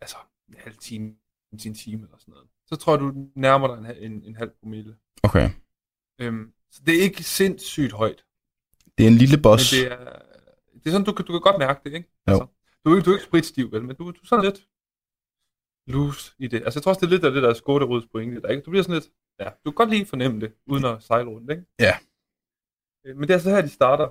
[0.00, 0.16] altså,
[0.48, 1.06] en halv time,
[1.52, 4.36] en, en time eller sådan noget, så tror jeg, du nærmer dig en, en, en
[4.36, 4.96] halv promille.
[5.22, 5.50] Okay.
[6.20, 8.24] Øhm, Så det er ikke sindssygt højt.
[8.98, 9.72] Det er en lille boss.
[9.72, 10.18] Men det er,
[10.74, 12.08] det er sådan, du, kan- du kan godt mærke det, ikke?
[12.28, 12.32] Jo.
[12.32, 12.46] Altså,
[12.84, 14.68] du, er du er ikke spritstiv, vel, men du, du er sådan lidt
[15.86, 16.62] loose i det.
[16.64, 18.40] Altså, jeg tror også, det er lidt af det der skåterods pointe.
[18.42, 18.62] Der, ikke?
[18.62, 21.50] Du bliver sådan lidt, ja, du kan godt lige fornemme det, uden at sejle rundt,
[21.50, 21.64] ikke?
[21.78, 21.94] Ja.
[23.06, 24.08] Øh, Men det er så her, de starter.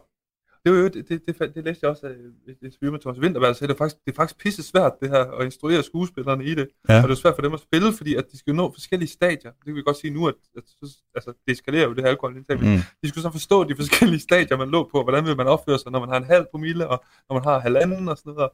[0.66, 2.12] Det, var jo, det, det, det, det læste jeg også af
[2.52, 5.10] et interview med Thomas Vinterberg, så det er faktisk, det er faktisk pisse svært, det
[5.10, 6.68] her, at instruere skuespillerne i det.
[6.90, 6.98] Ja.
[7.04, 9.52] Og det er svært for dem at spille, fordi at de skal nå forskellige stadier.
[9.52, 12.10] Det kan vi godt sige nu, at, at så- altså, det eskalerer jo det her
[12.10, 12.58] alkoholindtag.
[12.60, 12.80] Mm.
[13.04, 15.92] De skulle så forstå de forskellige stadier, man lå på, hvordan vil man opføre sig,
[15.92, 18.50] når man har en halv promille, og når man har halvanden og sådan noget.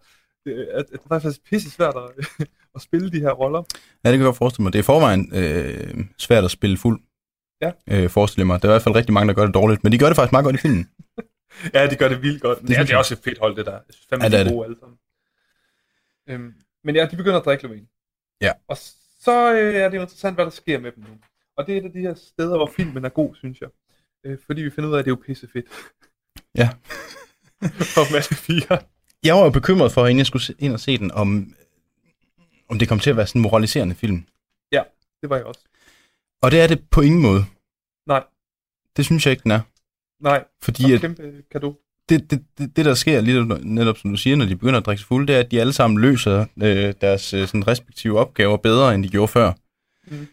[0.46, 2.26] Det, at, at det er faktisk pisse svært at,
[2.76, 3.60] at spille de her roller.
[4.04, 4.74] Ja, det kan jeg godt forestille mig.
[4.74, 7.00] Det er forvejen øh, svært at spille fuld.
[7.62, 7.72] Ja.
[7.92, 8.62] Øh, forestiller mig.
[8.62, 9.84] Der er i hvert fald rigtig mange, der gør det dårligt.
[9.84, 10.90] Men de gør det faktisk meget godt i filmen.
[11.74, 12.62] Ja, de gør det vildt godt.
[12.62, 13.80] Det, ja, det er også et fedt hold, det der.
[14.10, 14.98] Fandme, Ja, ja, det de er er gode alle sammen.
[16.30, 18.38] Øhm, men ja, de begynder at drikke Lovén.
[18.42, 18.52] Ja.
[18.68, 18.78] Og
[19.20, 21.18] så øh, er det jo interessant, hvad der sker med dem nu.
[21.58, 23.70] Og det er et af de her steder, hvor filmen er god, synes jeg.
[24.26, 25.66] Øh, fordi vi finder ud af, at det er jo pisse fedt.
[26.56, 26.70] Ja.
[27.96, 28.80] For masse fire.
[29.24, 31.56] Jeg var jo bekymret for, inden jeg skulle ind og se den, om,
[32.70, 34.26] om det kom til at være sådan en moraliserende film.
[35.26, 35.66] Det var jeg også.
[36.42, 37.46] Og det er det på ingen måde.
[38.06, 38.24] Nej,
[38.98, 39.60] Det synes jeg ikke, den er.
[40.22, 40.44] Nej.
[40.62, 41.76] Fordi at kæmpe kado.
[42.10, 44.86] det, det, det, det, der sker lige netop, som du siger, når de begynder at
[44.86, 48.20] drikke sig fulde, det er, at de alle sammen løser øh, deres øh, sådan respektive
[48.20, 49.52] opgaver bedre, end de gjorde før.
[50.08, 50.28] Mm.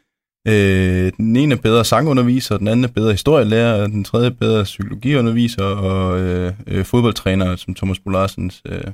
[0.49, 4.64] Øh, den ene er bedre sangunderviser, den anden er bedre historielærer, den tredje er bedre
[4.64, 8.85] psykologiunderviser og øh, øh, fodboldtræner, som Thomas Bolarsens øh,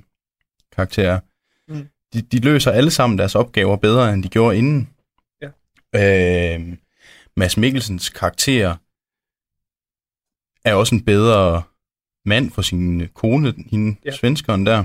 [0.77, 1.21] karakter er.
[1.69, 1.87] Mm.
[2.15, 4.89] De, de løser alle sammen deres opgaver bedre, end de gjorde inden.
[5.43, 6.55] Ja.
[6.55, 6.77] Øh,
[7.37, 8.77] Mads Mikkelsens karakter
[10.65, 11.63] er også en bedre
[12.25, 14.11] mand for sin kone, hende Ja.
[14.11, 14.17] ja.
[14.17, 14.85] svenskeren der.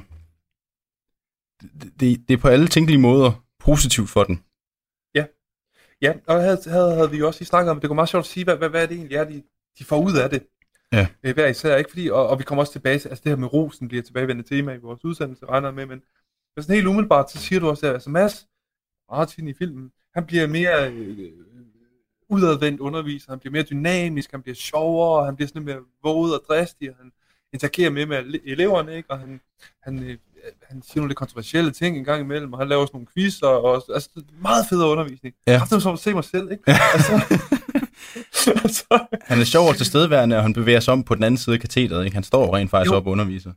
[1.61, 4.43] Det, det, det er på alle tænkelige måder positivt for den.
[6.01, 8.25] Ja, og havde, havde, havde vi jo også lige snakket om, det kunne meget sjovt
[8.25, 9.43] at sige, hvad, hvad, hvad er det egentlig er, de,
[9.79, 10.43] de får ud af det.
[10.91, 11.07] Ja.
[11.23, 11.89] Øh, hver især, ikke?
[11.89, 14.49] Fordi, og, og vi kommer også tilbage til, altså det her med rosen bliver tilbagevendende
[14.49, 16.01] tema i vores udsendelse, regner med, men
[16.55, 18.47] men sådan helt umiddelbart, så siger du også, at altså Mads,
[19.11, 21.31] Martin i filmen, han bliver mere øh,
[22.33, 26.41] udadvendt underviser, han bliver mere dynamisk, han bliver sjovere, han bliver sådan mere våget og
[26.47, 27.11] dristig, og han
[27.53, 29.11] interagerer mere med ele- eleverne, ikke?
[29.11, 29.41] og han,
[29.83, 30.17] han, øh,
[30.63, 33.47] han siger nogle lidt kontroversielle ting en gang imellem, og han laver sådan nogle quizzer,
[33.47, 34.09] og altså,
[34.41, 35.35] meget federe undervisning.
[35.47, 35.57] Ja.
[35.57, 36.63] Har som at se mig selv, ikke?
[36.93, 37.13] Altså,
[38.63, 41.37] og så, Han er sjov og tilstedeværende, og han bevæger sig om på den anden
[41.37, 42.05] side af katedret.
[42.05, 42.15] Ikke?
[42.15, 42.97] Han står rent faktisk Jo.
[42.97, 43.51] op og underviser.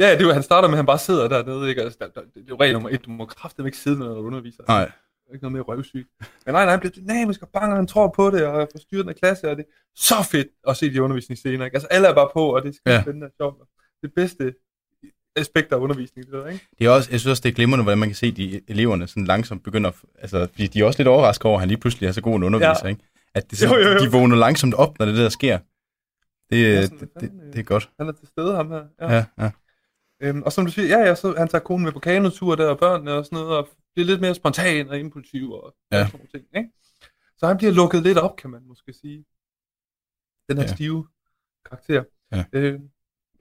[0.00, 1.82] ja, det er jo, han starter med, at han bare sidder dernede, ikke?
[1.82, 4.62] Altså, det er jo regel nummer et, du må kraftedeme ikke sidde, når du underviser.
[4.68, 4.90] Nej.
[5.32, 6.08] Ikke noget mere røvsygt.
[6.46, 8.78] Men nej, nej, han bliver dynamisk og bange, og han tror på det, og får
[8.78, 11.74] styret den af klasse, og det er så fedt at se de undervisningsscener, ikke?
[11.74, 13.02] Altså, alle er bare på, og det er Ja.
[13.02, 13.56] spændende og sjovt.
[14.02, 14.54] Det bedste
[15.36, 16.66] aspekt af undervisning, det der, ikke?
[16.78, 19.06] Det er også, jeg synes også, det er glimrende, hvordan man kan se de eleverne
[19.06, 22.12] sådan langsomt begynder, altså, de er også lidt overrasket over, at han lige pludselig er
[22.12, 22.88] så god en underviser, Ja.
[22.88, 23.02] ikke?
[23.34, 23.98] At det, sådan, Jo, jo, jo.
[23.98, 25.58] de vågner langsomt op, når det der sker.
[26.50, 27.90] Det, Ja, sådan, det, det, øh, det er godt.
[27.98, 28.82] Han er til stede, ham her.
[29.00, 29.14] Ja.
[29.14, 29.50] Ja, ja.
[30.22, 32.66] Øhm, og som du siger, ja, ja, så han tager konen med på kanotur der,
[32.68, 35.96] og børnene og sådan noget, og bliver lidt mere spontan og impulsiv og Ja.
[36.06, 36.70] sådan nogle ting, ikke?
[37.38, 39.24] Så han bliver lukket lidt op, kan man måske sige.
[40.48, 40.74] Den her Ja.
[40.74, 41.06] stive
[41.70, 42.02] karakter.
[42.32, 42.44] Ja.
[42.52, 42.80] Øh,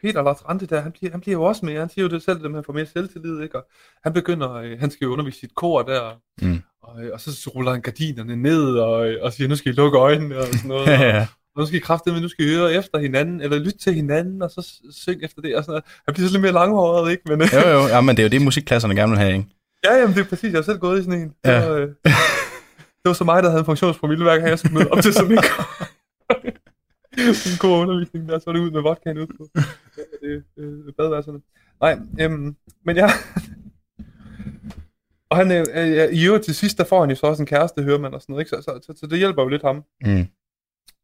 [0.02, 2.24] Peter Lars Rante der, han bliver, han bliver jo også med, han siger jo det
[2.24, 3.58] selv, at han får mere selvtillid, ikke?
[3.58, 3.68] Og
[4.04, 6.62] han begynder, øh, han skal jo undervise sit kor der, Mm.
[6.82, 9.76] og, øh, og så ruller han gardinerne ned, og, øh, og siger, nu skal I
[9.76, 10.86] lukke øjnene, og sådan noget.
[10.88, 11.28] ja, og, ja.
[11.56, 14.42] og nu skal I kraftedeme, nu skal I høre efter hinanden, eller lytte til hinanden,
[14.42, 15.84] og så synge efter det, og sådan noget.
[16.06, 17.24] Han bliver så lidt mere langhåret, ikke?
[17.28, 19.50] Men, Jo, jo, ja, men det er jo det, musikklasserne gerne vil have, ikke?
[19.88, 21.28] Ja, jamen, det er præcis, jeg har selv gået i sådan en.
[21.30, 21.68] Det, Ja.
[21.68, 21.88] var, øh,
[23.02, 25.14] det var så mig, der havde en funktionspromille, hver gang jeg skulle møde op til
[25.14, 25.38] sådan en,
[27.52, 29.48] en god undervisning, der så er det ud med vodkaen ud på
[30.24, 31.42] øh, øh, badeværelserne.
[31.82, 33.08] Nej, øhm, men ja.
[35.30, 37.48] og han, øh, øh, i øvrigt til sidst, der får han jo så også en
[37.48, 38.50] kæreste, hører man og sådan noget, ikke?
[38.50, 39.84] Så, så, så, så det hjælper jo lidt ham.
[40.06, 40.26] Mm.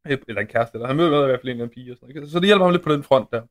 [0.08, 1.96] Øh, eller en kæreste, eller han møder i hvert fald en eller anden pige og
[1.96, 2.22] sådan noget.
[2.22, 2.32] ikke?
[2.32, 3.42] Så det hjælper ham lidt på den front der.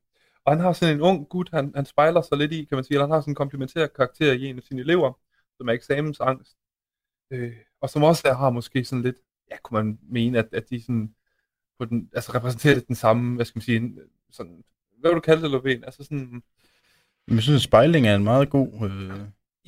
[0.45, 2.83] Og han har sådan en ung gut, han, han spejler sig lidt i, kan man
[2.83, 5.13] sige, eller han har sådan en komplementær karakter i en af sine elever,
[5.63, 6.57] som er eksamensangst.
[7.31, 9.15] Øh, og som også er, har måske sådan lidt,
[9.51, 11.09] ja, kunne man mene, at, at de sådan,
[11.79, 13.93] på den, altså repræsenterer lidt den samme, hvad skal man sige,
[14.31, 14.63] sådan,
[14.99, 15.85] hvad vil du kalde det, Lovén?
[15.85, 16.43] Altså sådan,
[17.27, 18.89] jeg synes, at spejling er en meget god...
[18.89, 19.19] Øh...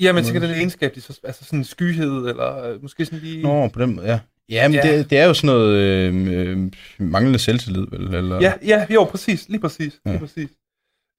[0.02, 3.20] ja, men tænker, den egenskab, de så, altså sådan en skyhed, eller øh, måske sådan
[3.20, 3.44] lige...
[3.44, 4.20] Nå, på den måde, ja.
[4.50, 4.98] Ja, men ja.
[4.98, 8.16] Det, det er jo sådan noget øh, øh, manglende selvtillid, vel?
[8.16, 8.42] Eller...
[8.42, 10.12] Ja, ja, jo, præcis, lige præcis, Ja.
[10.12, 10.50] lige præcis.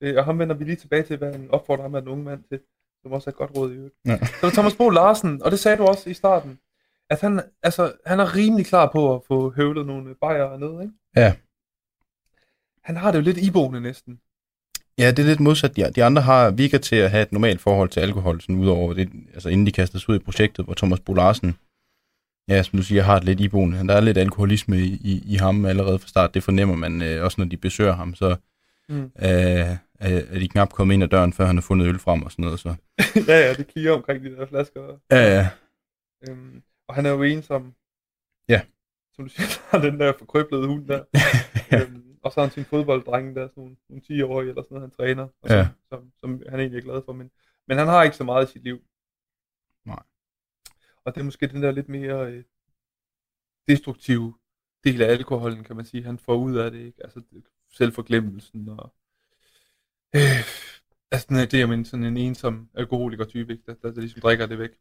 [0.01, 2.23] Øh, og ham vender vi lige tilbage til, hvad han opfordrer ham af den unge
[2.23, 2.59] mand til,
[3.01, 3.95] som også er et godt råd i øvrigt.
[4.05, 4.17] Ja.
[4.41, 6.59] Så Thomas Bo Larsen, og det sagde du også i starten,
[7.09, 10.93] at han, altså, han er rimelig klar på at få høvlet nogle bajere ned, ikke?
[11.15, 11.33] Ja.
[12.83, 14.19] Han har det jo lidt iboende næsten.
[14.97, 15.75] Ja, det er lidt modsat.
[15.75, 18.93] De, de andre har virker til at have et normalt forhold til alkohol, sådan udover
[18.93, 21.55] det, altså inden de kaster sig ud i projektet, hvor Thomas Bo Larsen
[22.49, 23.87] ja, som du siger, har det lidt iboende.
[23.87, 26.33] Der er lidt alkoholisme i, i, i ham allerede fra start.
[26.33, 28.15] Det fornemmer man øh, også, når de besøger ham.
[28.15, 28.35] Så
[28.89, 29.11] Mm.
[29.21, 32.31] øh, er, de knap kommet ind ad døren, før han har fundet øl frem og
[32.31, 32.59] sådan noget.
[32.59, 32.69] Så.
[33.27, 34.99] ja, ja, det klirer omkring de der flasker.
[35.11, 35.49] Ja, ja.
[36.29, 37.75] Øhm, og han er jo en, som,
[38.49, 38.61] Ja.
[39.13, 41.03] som du siger, har den der forkrøblede hund der.
[41.71, 41.81] Ja.
[41.83, 44.67] øhm, og så har han sin fodbolddreng der, sådan nogle, nogle 10 år eller sådan
[44.75, 45.67] noget, han træner, og som, Ja.
[45.89, 47.13] som, som, han egentlig er glad for.
[47.13, 47.31] Men,
[47.67, 48.77] men han har ikke så meget i sit liv.
[49.85, 50.03] Nej.
[51.05, 52.43] Og det er måske den der lidt mere øh,
[53.67, 54.33] destruktive
[54.83, 56.79] del af alkoholen, kan man sige, han får ud af det.
[56.79, 57.03] Ikke?
[57.03, 57.21] Altså
[57.71, 58.93] selvforglemmelsen og
[60.15, 60.43] øh,
[61.11, 63.63] altså det er men sådan en ensom alkoholiker type, ikke?
[63.67, 64.71] Der, der, der ligesom drikker det væk.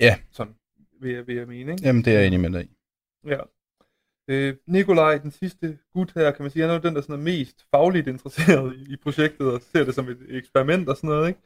[0.00, 0.18] Ja.
[0.30, 0.54] Sådan
[1.00, 1.84] vil jeg, vil jeg mene, ikke?
[1.84, 2.76] Jamen, det er jeg enig med dig i.
[3.26, 3.38] Ja.
[4.28, 7.14] Øh, Nikolaj, den sidste gut her, kan man sige, han er jo den, der sådan
[7.14, 11.10] er mest fagligt interesseret i, i projektet, og ser det som et eksperiment og sådan
[11.10, 11.40] noget, ikke?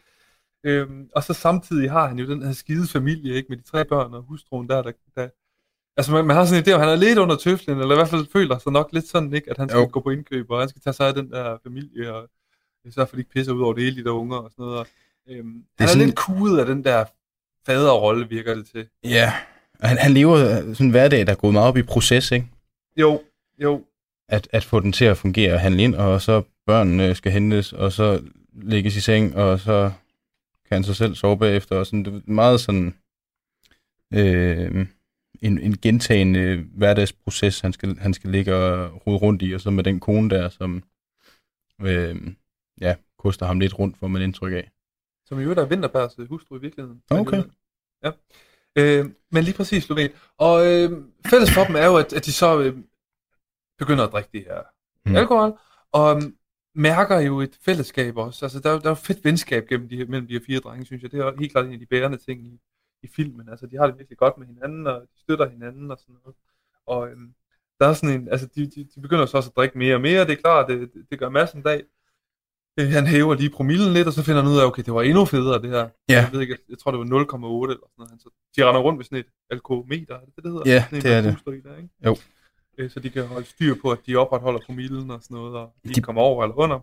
[0.65, 3.49] Øhm, og så samtidig har han jo den her skide familie, ikke?
[3.49, 5.29] Med de tre børn og hustruen der, der, der
[5.99, 7.99] Altså man, man har sådan en idé, om han er lidt under tøflen, eller i
[7.99, 9.51] hvert fald føler sig nok lidt sådan, ikke?
[9.51, 9.89] At han skal Jo.
[9.93, 12.31] gå på indkøb, og han skal tage sig af den der familie, og
[12.93, 14.79] sørge for, de ikke pisser ud over det hele, de der unger og sådan noget.
[14.79, 14.87] Og,
[15.29, 17.05] øhm, han er, sådan- lidt kuget af den der
[17.67, 18.87] faderrolle, virker det til.
[19.05, 19.33] Ja,
[19.81, 22.47] og han, han lever sådan en hverdag, der er gået meget op i proces, ikke?
[22.97, 23.23] Jo,
[23.63, 23.85] jo,
[24.29, 27.73] At, at få den til at fungere og handle ind, og så børnene skal hentes,
[27.73, 28.21] og så
[28.53, 29.91] lægges i seng, og så
[30.69, 32.95] kan han sig selv sove bagefter, og sådan, det er meget sådan
[34.15, 34.87] øh,
[35.43, 39.71] en, en gentagende hverdagsproces, han skal, han skal ligge og rode rundt i, og så
[39.71, 40.83] med den kone der, som
[41.83, 42.17] øh,
[42.81, 44.71] ja, koster ham lidt rundt, får man indtryk af.
[45.25, 47.03] Som i øvrigt er Vinterbergs hustru i virkeligheden.
[47.11, 47.43] Okay.
[48.05, 48.11] Ja.
[48.79, 50.11] Øh, men lige præcis Sloven.
[50.39, 52.77] Og øh, fælles for dem er jo, at, at de så øh,
[53.79, 54.63] begynder at drikke det her
[55.07, 55.17] Mm.
[55.17, 55.59] alkohol,
[55.93, 56.23] og øh,
[56.75, 58.45] mærker jo et fællesskab også.
[58.45, 60.85] Altså, der, er der er jo fedt venskab gennem de, mellem de her fire drenge,
[60.87, 61.13] synes jeg.
[61.13, 62.61] Det er helt klart en af de bærende ting i,
[63.03, 63.49] i filmen.
[63.49, 66.37] Altså, de har det virkelig godt med hinanden, og de støtter hinanden og sådan noget.
[66.87, 67.17] Og øh,
[67.81, 70.01] der er sådan en, altså, de, de, de begynder så også at drikke mere og
[70.01, 70.25] mere.
[70.27, 71.85] Det er klart, det, det, det gør massen dag.
[72.81, 75.03] Øh, han hæver lige promillen lidt, og så finder han ud af, okay, det var
[75.03, 75.79] endnu federe det her.
[75.79, 75.89] Ja.
[76.15, 78.11] Jeg ved ikke, jeg, jeg tror det var 0,8 eller sådan noget.
[78.23, 80.71] Så, de render rundt med sådan et alkometer, er det det, det hedder?
[80.73, 81.37] Ja, sådan det er det.
[81.65, 81.89] der, ikke?
[82.07, 82.17] Jo.
[82.79, 85.73] Øh, så de kan holde styr på, at de opretholder promillen og sådan noget, og
[85.85, 86.79] de, De- kommer over eller under.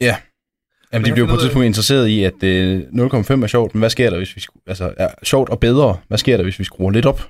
[0.00, 3.74] Jamen, Men de bliver på et af- tidspunkt interesseret i, at øh, 0,5 er sjovt,
[3.74, 5.98] men hvad sker der, hvis vi skru- altså, er sjovt og bedre?
[6.08, 7.20] Hvad sker der, hvis vi skruer lidt op?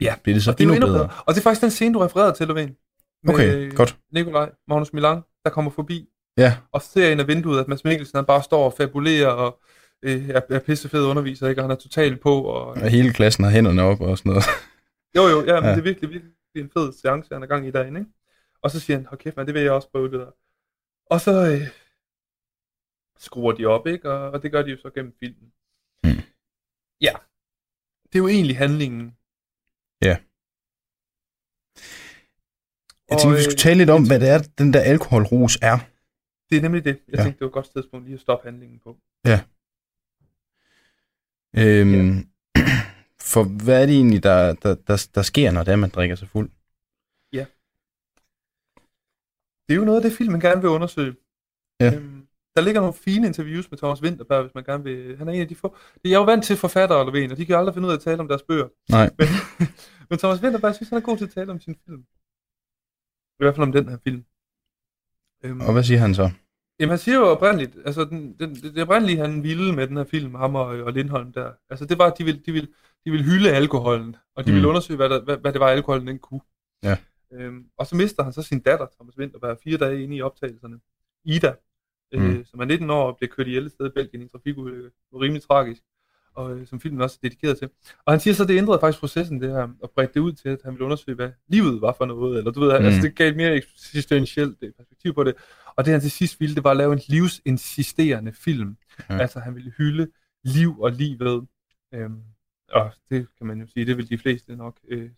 [0.00, 0.98] Ja, Bliver det så Og er endnu, endnu bedre?
[0.98, 1.08] bedre.
[1.26, 2.76] Og det er faktisk den scene, du refererede til, Loven.
[3.24, 3.96] Med Okay, godt.
[4.12, 8.16] Nikolaj, Magnus Milan, der kommer forbi Ja, og ser ind af vinduet, at Mads Mikkelsen
[8.16, 9.60] han bare står og fabulerer og
[10.02, 11.60] øh, er, er pissefed underviser, ikke?
[11.60, 12.42] og han er totalt på.
[12.42, 14.44] Og, og hele klassen har hænderne op og sådan noget.
[15.16, 15.70] Jo, jo, ja, men Ja.
[15.70, 18.10] det er virkelig, virkelig en fed seance, han er gang i dagen, ikke?
[18.62, 20.30] Og så siger han, hold kæft, man, det vil jeg også prøve det der.
[21.10, 21.68] Og så øh,
[23.18, 24.10] skruer de op, ikke?
[24.12, 25.52] Og, og det gør de jo så gennem filmen.
[26.04, 26.22] Mm.
[27.00, 27.12] Ja.
[28.12, 29.16] Det er jo egentlig handlingen.
[30.02, 30.16] Ja.
[33.08, 35.58] Jeg Og, tænkte, vi øh, skulle tale lidt om, hvad det er, den der alkoholrus
[35.62, 35.78] er.
[36.50, 36.90] Det er nemlig det.
[37.08, 37.18] Jeg Ja.
[37.18, 37.22] ja.
[37.24, 38.98] tænkte, det var et godt tidspunkt lige at stoppe handlingen på.
[41.58, 42.28] Øhm,
[43.32, 46.16] For hvad er det egentlig, der, der, der, der sker, når det er, man drikker
[46.16, 46.50] sig fuld?
[49.68, 51.16] Det er jo noget af det, filmen gerne vil undersøge.
[51.80, 51.94] Ja.
[51.94, 55.16] Øhm, der ligger nogle fine interviews med Thomas Winterberg, hvis man gerne vil...
[55.18, 55.76] Han er en af de få...
[56.04, 58.02] Jeg er jo vant til forfattere, Lovén, og de kan aldrig finde ud af at
[58.02, 58.68] tale om deres bøger.
[58.90, 59.10] Nej.
[59.18, 59.28] Men,
[60.10, 62.00] men Thomas Winterberg, jeg synes, han er god til at tale om sin film.
[63.38, 64.24] I hvert fald om den her film.
[65.44, 66.30] Øhm, Og hvad siger han så?
[66.80, 70.04] Jamen han siger jo oprindeligt, altså den, den, det oprindelige han ville med den her
[70.04, 72.68] film, ham og, og Lindholm der, altså det var, at de ville, de ville,
[73.04, 74.54] de ville hylde alkoholen, og de Mm.
[74.54, 76.40] ville undersøge, hvad, der, hvad, hvad det var, alkoholen den kunne.
[76.82, 76.96] Ja.
[77.32, 80.80] Øhm, og så mister han så sin datter, Thomas Winterberg, fire dage inde i optagelserne.
[81.24, 81.54] Ida,
[82.12, 82.30] Mm.
[82.30, 84.28] øh, som er 19 år og bliver kørt ihjel et sted i Belgien i en
[84.30, 84.82] trafikulykke.
[84.84, 85.82] Det var rimelig tragisk,
[86.36, 87.68] og øh, som filmen også er dedikeret til.
[88.04, 90.32] Og han siger så, at det ændrede faktisk processen, det her, og bredte det ud
[90.32, 92.78] til, at han ville undersøge, hvad livet var for noget, eller du ved, Mm.
[92.80, 92.86] mm.
[92.86, 95.34] altså det gav et mere eksistentielt øh, perspektiv på det.
[95.76, 98.76] Og det han til sidst ville, det var at lave en livsinsisterende film.
[99.10, 99.18] Ja.
[99.18, 100.08] Altså han ville hylde
[100.44, 101.46] liv og livet.
[101.94, 102.20] Øhm,
[102.72, 104.76] og det kan man jo sige, det vil de fleste nok...
[104.88, 105.10] Øh,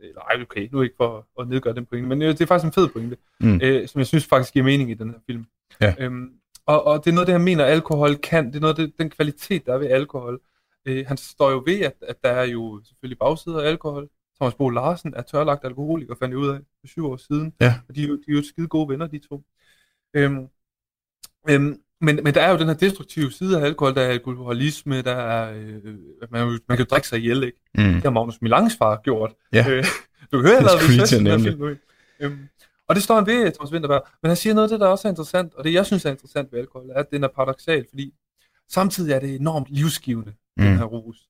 [0.00, 2.72] nej, okay, nu ikke for at nedgøre den pointe, men øh, det er faktisk en
[2.72, 3.60] fed pointe, Mm.
[3.62, 5.46] øh, som jeg synes faktisk giver mening i den her film.
[5.80, 5.94] Ja.
[5.98, 6.30] Øhm,
[6.66, 8.46] og, og det er noget, det han mener, alkohol kan.
[8.46, 10.40] Det er noget det, den kvalitet, der er ved alkohol.
[10.86, 14.08] Øh, han står jo ved, at, at der er jo selvfølgelig bagsider af alkohol.
[14.40, 17.52] Thomas Bo Larsen er tørlagt alkoholiker, fandt jeg ud af for syv år siden.
[17.60, 17.74] Ja.
[17.88, 19.42] Og de, er jo- de er jo skide gode venner, de to.
[20.14, 20.46] Øhm,
[21.48, 25.02] øhm, men, men der er jo den her destruktive side af alkohol, der er alkoholisme,
[25.02, 25.84] der er, øh,
[26.30, 27.58] man, man kan jo drikke sig ihjel, ikke?
[27.74, 27.82] Mm.
[27.84, 29.34] Det har Magnus Milans far gjort.
[29.52, 29.64] Ja.
[29.70, 29.84] Øh,
[30.32, 31.76] du kan høre, at jeg har nævne film nu.
[32.20, 32.48] Øhm,
[32.88, 34.02] og det står han ved, Thomas Winterberg.
[34.22, 36.10] Men han siger noget af det, der også er interessant, og det jeg synes er
[36.10, 38.14] interessant ved alkohol, er, at den er paradoxal, fordi
[38.68, 40.64] samtidig er det enormt livsgivende, mm.
[40.64, 41.28] den her rus.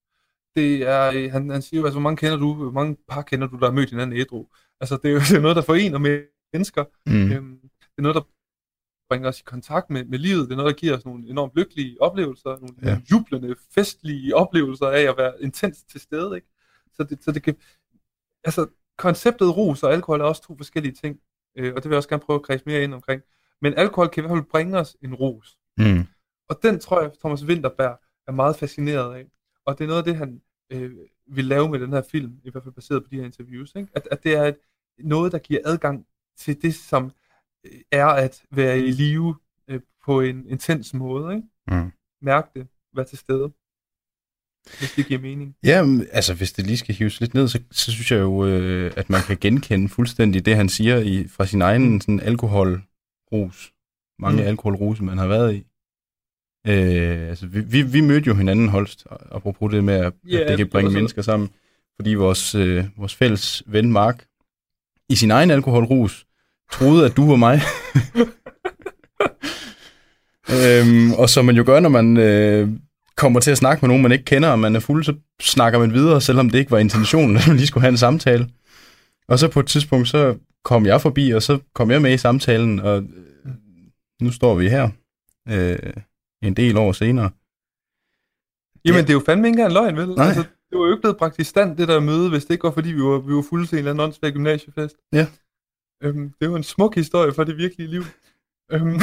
[0.57, 3.23] det er, øh, han, han siger jo, altså, hvor mange, kender du, hvor mange par
[3.23, 4.47] kender du, der har mødt hinanden ædru?
[4.81, 5.99] Altså, det er jo det er noget, der forener
[6.53, 6.85] mennesker.
[7.07, 7.33] Mm.
[7.33, 8.23] Øhm, det er noget, der
[9.09, 10.49] bringer os i kontakt med, med livet.
[10.49, 13.01] Det er noget, der giver os nogle enormt lykkelige oplevelser, nogle, Ja.
[13.13, 16.37] jublende, festlige oplevelser af at være intens til stede.
[16.37, 16.47] Ikke?
[16.93, 17.57] Så, det, så det kan...
[18.45, 18.67] Altså,
[18.99, 21.21] konceptet rus og alkohol er også to forskellige ting,
[21.57, 23.23] øh, og det vil jeg også gerne prøve at kredse mere ind omkring.
[23.63, 25.59] Men alkohol kan i hvert fald bringe os en rus.
[25.79, 26.05] Mm.
[26.49, 29.27] Og den tror jeg, Thomas Winterberg er meget fascineret af.
[29.67, 30.43] Og det er noget af det, han
[30.73, 30.93] øh,
[31.27, 33.73] vil lave med den her film, i hvert fald baseret på de her interviews.
[33.77, 33.89] Ikke?
[33.95, 34.57] At, at det er et,
[34.99, 36.07] noget, der giver adgang
[36.39, 37.13] til det, som
[37.65, 39.37] øh, er at være i live
[39.69, 41.35] øh, på en intens måde.
[41.35, 41.49] Ikke?
[41.69, 41.93] Mm.
[42.23, 43.53] Mærke det, være til stede,
[44.79, 45.55] hvis det giver mening.
[45.65, 48.93] Ja, altså hvis det lige skal hives lidt ned, så, så synes jeg jo, øh,
[48.97, 53.73] at man kan genkende fuldstændig det, han siger i, fra sin egen sådan, alkoholrus.
[54.19, 54.43] Mange Mm.
[54.43, 54.49] mm.
[54.49, 55.65] alkoholruse, man har været i.
[56.69, 60.49] Øh, altså, vi, vi, vi mødte jo hinanden, Holst, apropos det med, at, Ja, at
[60.49, 61.49] det kan det bringe sådan- mennesker sammen.
[61.97, 64.25] Fordi vores, øh, vores fælles ven Mark,
[65.09, 66.27] i sin egen alkoholrus,
[66.73, 67.61] troede, at du var mig.
[70.57, 72.69] øhm, og som man jo gør, når man øh,
[73.17, 75.79] kommer til at snakke med nogen, man ikke kender, og man er fuld, så snakker
[75.79, 78.51] man videre, selvom det ikke var intentionen, at man lige skulle have en samtale.
[79.29, 82.19] Og så på et tidspunkt, så kom jeg forbi, og så kom jeg med i
[82.19, 83.53] samtalen, og øh,
[84.23, 84.89] nu står vi her,
[85.49, 85.79] øh,
[86.43, 87.31] en del år senere.
[88.85, 89.03] Jamen, Ja.
[89.03, 90.09] det er jo fandme ikke engang løgn, vel?
[90.09, 90.27] Nej.
[90.27, 92.65] Altså, det var jo ikke blevet bragt i stand, det der møde, hvis det ikke
[92.65, 94.97] var, fordi vi var, vi var fulde til en eller anden gymnasiefest.
[95.13, 95.27] Ja.
[96.03, 98.05] Øhm, det jo en smuk historie for det virkelige liv.
[98.73, 98.95] Øhm,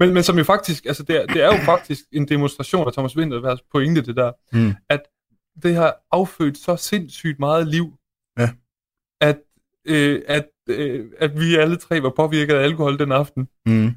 [0.00, 2.92] men, men som jo faktisk, altså det er, det er jo faktisk en demonstration af
[2.92, 4.74] Thomas Winterbergs pointe, det der, Mm.
[4.88, 5.00] at
[5.62, 7.92] det har affødt så sindssygt meget liv,
[8.38, 8.50] Ja.
[9.20, 9.38] at,
[9.84, 13.90] øh, at, øh, at vi alle tre var påvirket af alkohol den aften, Mm.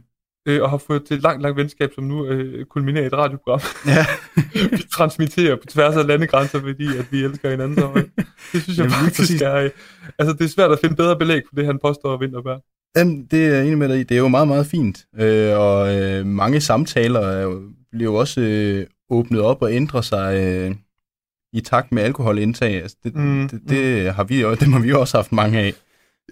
[0.48, 3.14] øh, og har ført til et langt, langt venskab, som nu øh, kulminerer i et
[3.14, 4.06] radioprogram Ja.
[4.78, 8.10] vi transmitterer på tværs af landegrænser, fordi at vi elsker hinanden så højt.
[8.54, 9.56] Det synes jeg Jamen, faktisk er...
[9.56, 9.70] øh,
[10.20, 12.62] Altså, det er svært at finde bedre belæg for det, han påstår Vinterberg.
[12.96, 14.04] Jamen, det er jeg enig med dig i.
[14.04, 15.06] Det er jo meget, meget fint.
[15.20, 20.36] Øh, og øh, mange samtaler er bliver jo også øh, åbnet op og ændrer sig
[20.44, 20.76] øh,
[21.54, 22.82] i takt med alkoholindtag.
[22.82, 25.32] Altså, det, Mm, mm, det, det, har vi jo, dem har vi jo også haft
[25.32, 25.74] mange af.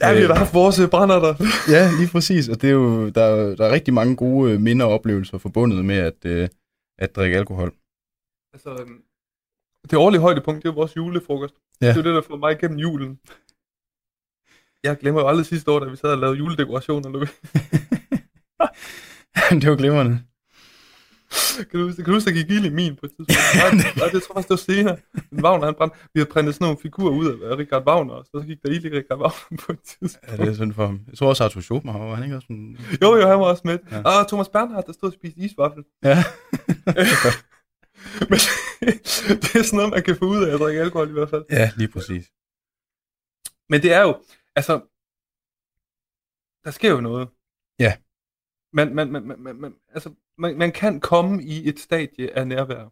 [0.02, 1.34] Ja, vi har da Øh, haft vores øh, brænder der.
[1.76, 2.50] Ja, lige præcis.
[2.50, 5.38] Og det er jo, der, er- der er rigtig mange gode øh, minder og oplevelser
[5.38, 6.48] forbundet med at, øh,
[7.00, 7.74] at drikke alkohol.
[8.54, 9.02] altså, øhm,
[9.92, 11.54] det årlige højdepunkt, det er jo vores julefrokost.
[11.82, 11.88] Ja.
[11.88, 13.20] Det er jo det, der får mig igennem julen.
[14.86, 17.10] Jeg glemmer jo aldrig sidste år, da vi sad og lavede juledekorationer.
[17.10, 17.30] Louis.
[19.62, 20.20] det var glimrende.
[21.72, 23.56] Kan du kan du huske, der gik ild i min på et tidspunkt?
[23.62, 23.72] Nej,
[24.02, 24.98] nej, det tror jeg faktisk, det var senere.
[25.32, 25.98] Men Wagner, han brændte.
[26.14, 28.86] Vi havde printet sådan nogle figurer ud af Richard Wagner, og så gik der ild
[28.86, 30.32] i Richard Wagner på et tidspunkt.
[30.32, 31.00] Ja, det er sådan for ham.
[31.10, 32.78] Jeg tror også, Arthur Schopenhauer, var han ikke også sådan...
[33.02, 33.78] Jo, jo, han var også med.
[33.92, 33.98] Ja.
[33.98, 34.02] Ja.
[34.22, 35.84] Og Thomas Bernhardt, der stod og spiste isvaffel.
[36.04, 36.18] Ja.
[38.30, 38.40] Men
[39.42, 41.44] det er sådan noget, man kan få ud af at drikke alkohol i hvert fald.
[41.50, 42.26] ja, lige præcis.
[43.70, 44.18] Men det er jo,
[44.56, 44.82] altså,
[46.64, 47.28] der sker jo noget.
[47.80, 47.94] Ja.
[48.74, 52.92] Man, man, man, man, man, altså, man, man kan komme i et stadie af nærvær.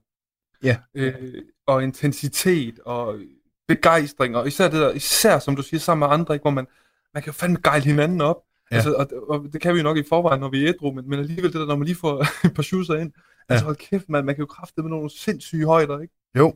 [0.64, 0.78] Ja.
[0.94, 3.20] Øh, og intensitet og
[3.68, 6.68] begejstring, og især det der, især som du siger, sammen med andre, ikke, hvor man,
[7.14, 8.38] man kan jo fandme gejle hinanden op.
[8.72, 8.76] Ja.
[8.76, 8.76] Ja.
[8.76, 11.10] Altså, og, og, det kan vi jo nok i forvejen, når vi er ædru, men,
[11.10, 13.54] men alligevel det der, når man lige får et par shoeser ind, ja.
[13.54, 16.14] altså hold kæft, man, man kan jo kræfte med nogle sindssyge højder, ikke?
[16.38, 16.56] Jo.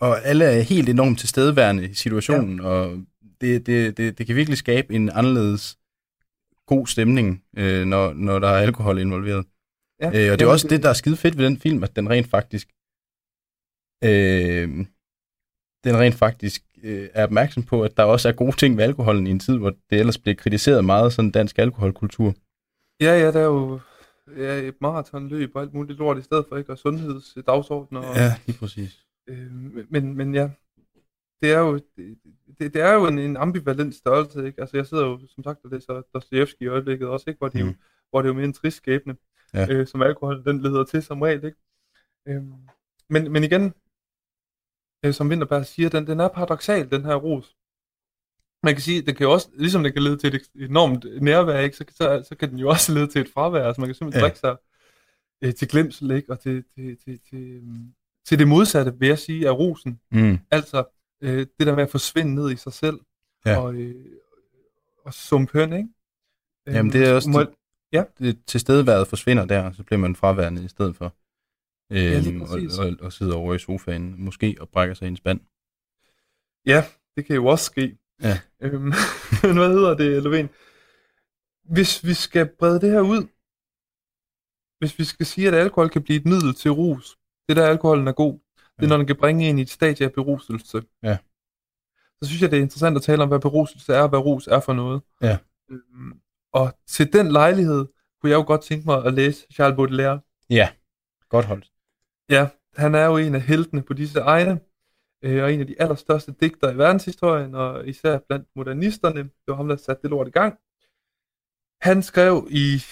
[0.00, 2.66] Og alle er helt enormt tilstedeværende i situationen, ja.
[2.66, 2.98] og
[3.40, 5.78] det, det, det, det kan virkelig skabe en anderledes
[6.66, 9.46] god stemning, øh, når, når der er alkohol involveret.
[10.00, 10.06] Ja.
[10.06, 11.96] Øh, og det er Jamen, også det, der er skide fedt ved den film, at
[11.96, 12.68] den rent faktisk
[14.04, 14.86] øh,
[15.84, 19.26] den rent faktisk øh, er opmærksom på, at der også er gode ting ved alkoholen
[19.26, 22.34] i en tid, hvor det ellers bliver kritiseret meget, sådan dansk alkoholkultur.
[23.00, 23.80] Ja, ja, der er jo
[24.36, 26.72] ja, et maratonløb og alt muligt lort i stedet for, ikke?
[26.72, 28.00] Og sundhedsdagsordner.
[28.00, 29.04] Og, Ja, lige præcis.
[29.28, 29.52] øh,
[29.90, 30.50] men, men ja,
[31.42, 32.18] det er jo, det,
[32.58, 34.60] det, det er jo en, en ambivalent størrelse, ikke?
[34.60, 37.38] Altså jeg sidder jo, som sagt, og læser Dostoyevsky i øjeblikket også, ikke?
[37.38, 37.68] Hvor, de, Mm.
[37.68, 37.74] mm.
[38.10, 39.16] hvor det er jo mere en trist skæbne,
[39.54, 39.66] Ja.
[39.70, 41.58] øh, som alkohol, den leder til som regel, ikke?
[42.28, 42.52] Øhm,
[43.10, 43.74] men, men igen,
[45.04, 47.56] øh, som Winterberg siger, den, den er paradoxal, den her ros.
[48.62, 51.58] Man kan sige, den kan jo også, ligesom den kan lede til et enormt nærvær,
[51.60, 51.76] ikke?
[51.76, 53.64] Så, så, så kan den jo også lede til et fravær.
[53.66, 54.24] Altså man kan simpelthen Ja.
[54.26, 54.56] drikke sig
[55.42, 56.32] øh, til glemsel, ikke?
[56.32, 60.00] Og til, til, til, til, øhm, til det modsatte, vil jeg sige, af rosen.
[60.10, 60.38] Mm.
[60.50, 60.84] Altså
[61.20, 63.00] øh, det der med at forsvinde ned i sig selv.
[63.46, 63.60] Ja.
[63.60, 63.94] Og, øh,
[65.04, 65.88] og sumpe høn, ikke?
[66.66, 67.44] Jamen, det er også må,
[68.18, 71.14] det tilstedeværet forsvinder der, så bliver man fraværende i stedet for.
[71.90, 75.08] Ja, lige Øhm, og, og, og sidder over i sofaen, måske, og brækker sig i
[75.08, 75.40] en spand.
[76.66, 76.84] Ja,
[77.16, 77.98] det kan jo også ske.
[78.22, 78.38] Ja.
[78.60, 78.82] Øhm,
[79.42, 80.48] men hvad hedder det, Lovén?
[81.64, 83.26] Hvis vi skal brede det her ud,
[84.78, 88.08] hvis vi skal sige, at alkohol kan blive et middel til rus, det der alkoholen
[88.08, 88.38] er god,
[88.76, 90.82] Det er, når den kan bringe en i et stadie af beruselse.
[91.02, 91.16] Ja.
[92.22, 94.46] Så synes jeg, det er interessant at tale om, hvad beruselse er, og hvad rus
[94.46, 95.02] er for noget.
[95.22, 95.38] Ja.
[95.70, 96.20] Øhm,
[96.52, 97.86] og til den lejlighed
[98.20, 100.20] kunne jeg jo godt tænke mig at læse Charles Baudelaire.
[100.50, 100.68] Ja,
[101.28, 101.70] godt holdt.
[102.30, 104.60] Ja, han er jo en af heltene på disse egne,
[105.22, 109.22] øh, og en af de allerstørste digtere i verdenshistorien, og især blandt modernisterne.
[109.22, 110.58] Det var ham, der satte det lort i gang.
[111.80, 112.82] Han skrev i,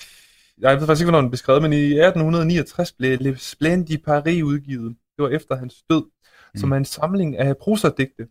[0.59, 4.43] jeg ved faktisk ikke, hvornår den blev skrevet, men i 1869 blev Le Splendid Paris
[4.43, 4.97] udgivet.
[5.17, 6.61] Det var efter hans død, mm.
[6.61, 8.29] som er en samling af prosadigte.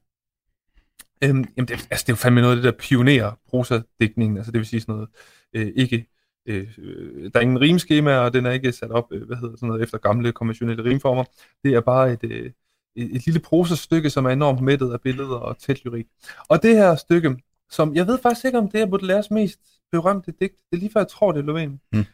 [1.24, 4.52] Øhm, jamen det, altså det er jo fandme noget af det der pionerer prosadigtningen, altså
[4.52, 5.10] det vil sige sådan noget,
[5.54, 6.08] øh, ikke
[6.46, 9.56] øh, øh, der er ingen rimskema, og den er ikke sat op, øh, hvad hedder
[9.56, 11.24] sådan noget, efter gamle konventionelle rimformer.
[11.64, 12.52] Det er bare et, øh,
[12.96, 16.08] et, et lille prosastykke, som er enormt mættet af billeder og tæt lyrik.
[16.50, 17.38] Og det her stykke,
[17.70, 19.60] som jeg ved faktisk ikke, om det er Baudelaires mest
[19.92, 21.90] berømte digt, det er lige før jeg tror, det er Lovén.
[21.94, 22.06] Mm.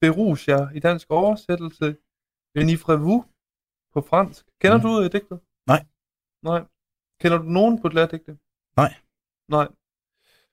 [0.00, 1.96] Berousia i dansk oversættelse,
[2.58, 3.31] Venifrez-vous
[3.94, 4.46] på fransk.
[4.60, 4.82] Kender Mm.
[4.82, 5.40] du digtet?
[5.66, 5.86] Nej.
[6.42, 6.64] Nej.
[7.20, 8.38] Kender du nogen Baudelaire-digte?
[8.76, 8.94] Nej.
[9.48, 9.68] Nej.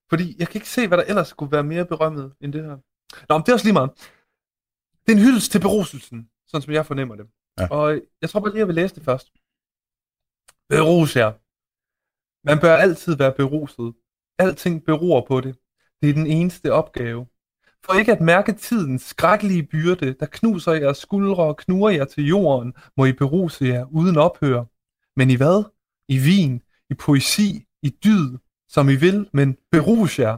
[0.09, 2.77] Fordi jeg kan ikke se, hvad der ellers skulle være mere berømmet end det her.
[3.29, 3.91] Nå, men det er også lige meget.
[5.03, 7.27] Det er en hyldest til beruselsen, sådan som jeg fornemmer det.
[7.59, 7.67] Ja.
[7.71, 9.27] Og jeg tror bare lige, jeg vil læse det først.
[10.69, 11.31] Berus jer.
[12.47, 13.93] Man bør altid være beruset.
[14.37, 15.53] Alting beror på det.
[16.01, 17.27] Det er den eneste opgave.
[17.85, 22.27] For ikke at mærke tidens skrækkelige byrde, der knuser jeres skuldre og knurrer jer til
[22.27, 24.63] jorden, må I beruse jer uden ophør.
[25.15, 25.63] Men i hvad?
[26.07, 28.37] I vin, i poesi, i dyd,
[28.69, 30.37] som I vil, men berus jer.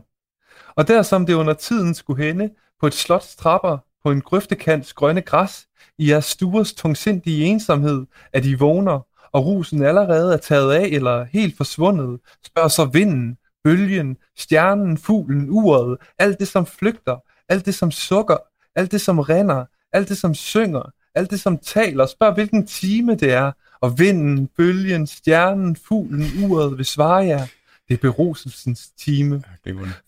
[0.75, 4.93] Og der som det under tiden skulle hende, på et slots trapper, på en grøftekants
[4.93, 5.67] grønne græs,
[5.97, 11.23] i jeres stuers tungsindige ensomhed, at I vågner, og rusen allerede er taget af eller
[11.23, 17.17] helt forsvundet, spørger så vinden, bølgen, stjernen, fuglen, uret, alt det som flygter,
[17.51, 18.37] alt det som sukker,
[18.75, 23.15] alt det som render, alt det som synger, alt det som taler, spørg hvilken time
[23.15, 27.47] det er, og vinden, bølgen, stjernen, fuglen, uret vil svare jer.
[27.87, 29.43] Det er beruselsens time.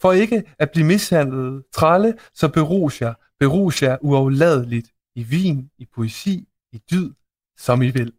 [0.01, 5.87] For ikke at blive mishandlet trælle, så berus jer, berus jer uafladeligt i vin, i
[5.95, 7.11] poesi, i dyd,
[7.57, 8.13] som I vil.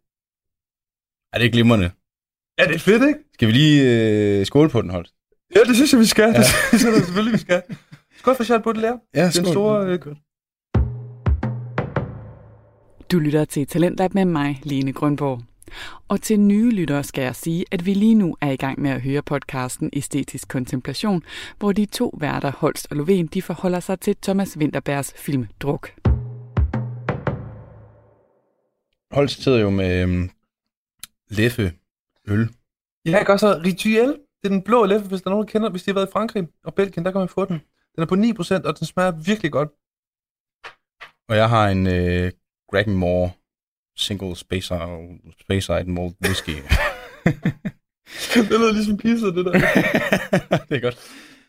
[1.33, 1.91] Ja, det er glimrende.
[2.59, 3.19] Ja, det er fedt, ikke?
[3.33, 5.11] Skal vi lige øh, skåle på den, Holt?
[5.55, 6.29] Ja, det synes jeg, vi skal.
[6.29, 6.37] Ja.
[6.37, 6.45] Det
[6.79, 7.63] synes jeg selvfølgelig, vi skal.
[8.25, 8.99] Skål for Charles Baudelaire.
[9.15, 9.99] Ja, Den store, øh,
[13.11, 15.41] Du lytter til Talentlab med mig, Lene Grønborg.
[16.07, 18.91] Og til nye lyttere skal jeg sige, at vi lige nu er i gang med
[18.91, 21.23] at høre podcasten Æstetisk Kontemplation,
[21.59, 25.91] hvor de to værter, Holst og Lovén, de forholder sig til Thomas Winterbergs film Druk.
[29.11, 30.29] Holst sidder jo med øhm,
[31.29, 31.71] Leffe
[32.27, 32.49] øl.
[33.05, 34.07] Ja, jeg gør så Rituel.
[34.07, 35.69] Det er den blå leffe, hvis der er nogen, der kender.
[35.69, 37.61] Hvis de har været i Frankrig og Belgien, der kan man få den.
[37.95, 39.69] Den er på 9%, og den smager virkelig godt.
[41.29, 42.31] Og jeg har en øh,
[42.71, 43.31] Gragmore
[43.97, 45.07] Single Spacer,
[45.41, 46.49] Spacer Malt Whisky.
[48.33, 49.51] det lyder ligesom pizza, det der.
[50.69, 50.97] det er godt.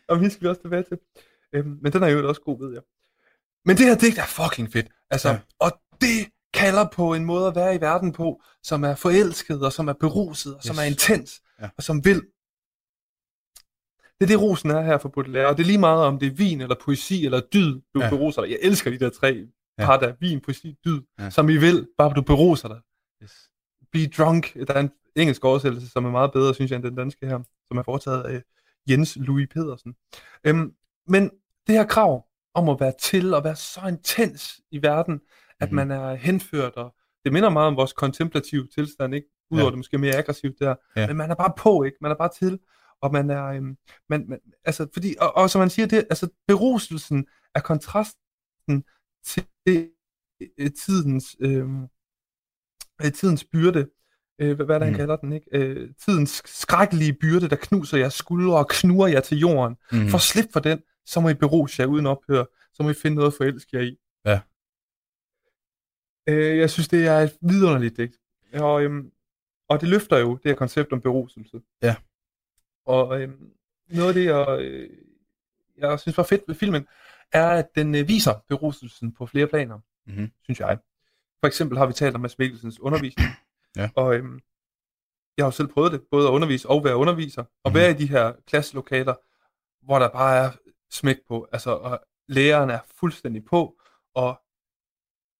[0.07, 0.97] Og vi skal vi også tilbage til.
[1.53, 2.81] Øhm, men den er jo også god, ved jeg.
[3.65, 4.87] Men det her digt er fucking fedt.
[5.11, 5.39] Altså, Ja.
[5.59, 5.71] og
[6.01, 9.87] det kalder på en måde at være i verden på, som er forelsket, og som
[9.87, 10.79] er beruset, og som Yes.
[10.79, 11.69] er intens, Ja.
[11.77, 12.21] og som vil.
[14.19, 16.27] Det er det, rosen er her for Baudelaire, og det er lige meget, om det
[16.27, 18.09] er vin, eller poesi, eller dyd, du Ja.
[18.09, 18.51] beruser dig.
[18.51, 19.47] Jeg elsker de der tre
[19.79, 19.85] Ja.
[19.85, 21.29] par der, vin, poesi, dyd, Ja.
[21.29, 22.79] som I vil, bare du beruser dig.
[23.23, 23.33] Yes.
[23.91, 24.53] Be drunk.
[24.67, 27.39] Der er en engelsk oversættelse, som er meget bedre, synes jeg, end den danske her,
[27.67, 28.41] som er foretaget af
[28.89, 29.95] Jens Louis Pedersen.
[30.43, 30.71] Øhm,
[31.07, 31.23] men
[31.67, 35.19] det her krav om at være til og være så intens i verden,
[35.59, 35.75] at Mhm.
[35.75, 36.95] man er henført, og
[37.25, 39.27] det minder meget om vores kontemplative tilstand, ikke?
[39.51, 39.69] Udover Ja.
[39.69, 40.75] det måske mere aggressivt der.
[40.95, 41.07] Ja.
[41.07, 41.97] Men man er bare på, ikke?
[42.01, 42.59] Man er bare til,
[43.01, 43.77] og man er, øhm,
[44.09, 48.83] man, man, altså, fordi, og, og som man siger, det, altså, beruselsen er kontrasten
[49.25, 49.45] til
[50.57, 51.83] øh, tidens, øhm,
[53.05, 53.89] øh, tidens byrde,
[54.39, 54.95] øh, hvad, hvad der Mm.
[54.95, 55.47] kalder den, ikke?
[55.53, 59.75] Øh, tidens skrækkelige byrde, der knuser jeres skuldre og knurrer jer til jorden.
[59.91, 60.07] Mm.
[60.09, 62.45] For at slippe for den, så må I beruse jer uden ophør.
[62.73, 63.97] Så må I finde noget at forelske jer i.
[64.25, 64.39] Ja.
[66.29, 68.17] Øh, jeg synes, det er et vidunderligt digt.
[68.53, 69.11] Og, øhm,
[69.69, 71.61] og det løfter jo det her koncept om beruselse.
[71.81, 71.95] Ja.
[72.87, 73.51] Og øhm,
[73.89, 74.89] noget af det, jeg, øh,
[75.77, 76.87] jeg synes var fedt ved filmen,
[77.31, 80.31] er, at den øh, viser beruselsen på flere planer, Mhm.
[80.43, 80.77] synes jeg.
[81.39, 83.29] For eksempel har vi talt om Mads Mikkelsens undervisning.
[83.75, 83.89] Ja.
[83.95, 84.39] Og øhm,
[85.37, 87.41] jeg har jo selv prøvet det, både at undervise og være underviser.
[87.63, 87.75] Og Mhm.
[87.75, 89.15] være i de her klasselokaler,
[89.85, 90.51] hvor der bare er
[90.91, 91.47] smæk på.
[91.51, 93.79] Altså, og læreren er fuldstændig på,
[94.13, 94.41] og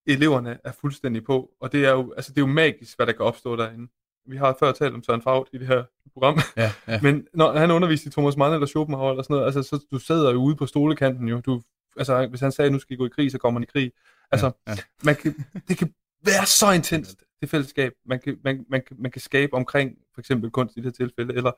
[0.06, 1.50] eleverne er fuldstændig på.
[1.60, 3.88] Og det er jo, altså, det er jo magisk, hvad der kan opstå derinde.
[4.28, 6.38] Vi har før talt om Søren Fagl i det her program.
[6.56, 7.00] Ja, ja.
[7.06, 9.98] Men når han underviste i Thomas Mann eller Schopenhauer eller sådan noget, altså, så du
[9.98, 11.40] sidder jo ude på stolekanten jo.
[11.40, 11.62] Du,
[11.96, 13.70] altså, hvis han sagde, at nu skal I gå i krig, så kommer man i
[13.72, 13.92] krig.
[14.30, 14.76] Altså, ja, ja.
[15.04, 17.24] Man kan, det kan være så intenst.
[17.40, 20.80] det fællesskab, man kan, man, man, kan- man kan skabe omkring for eksempel kunst i
[20.80, 21.52] det her tilfælde, eller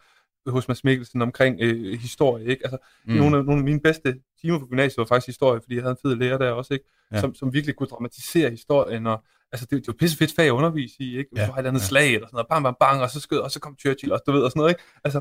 [0.47, 2.47] hos Mads Mikkelsen omkring øh, historie.
[2.47, 2.65] Ikke?
[2.65, 3.15] Altså, mm.
[3.15, 5.91] nogle, af, nogle af mine bedste timer på gymnasiet var faktisk historie, fordi jeg havde
[6.03, 6.87] en fed lærer der også, ikke?
[7.13, 7.21] Ja.
[7.21, 9.07] Som, som virkelig kunne dramatisere historien.
[9.07, 11.31] Og, altså, det, det var pisse fedt fag at undervise i, ikke?
[11.37, 11.87] Ja, du har et eller andet ja.
[11.87, 14.21] slag, eller sådan noget, bang, bang, bang, og så skød, og så kom Churchill, og
[14.27, 14.83] du ved, og sådan noget, ikke?
[15.05, 15.21] Altså,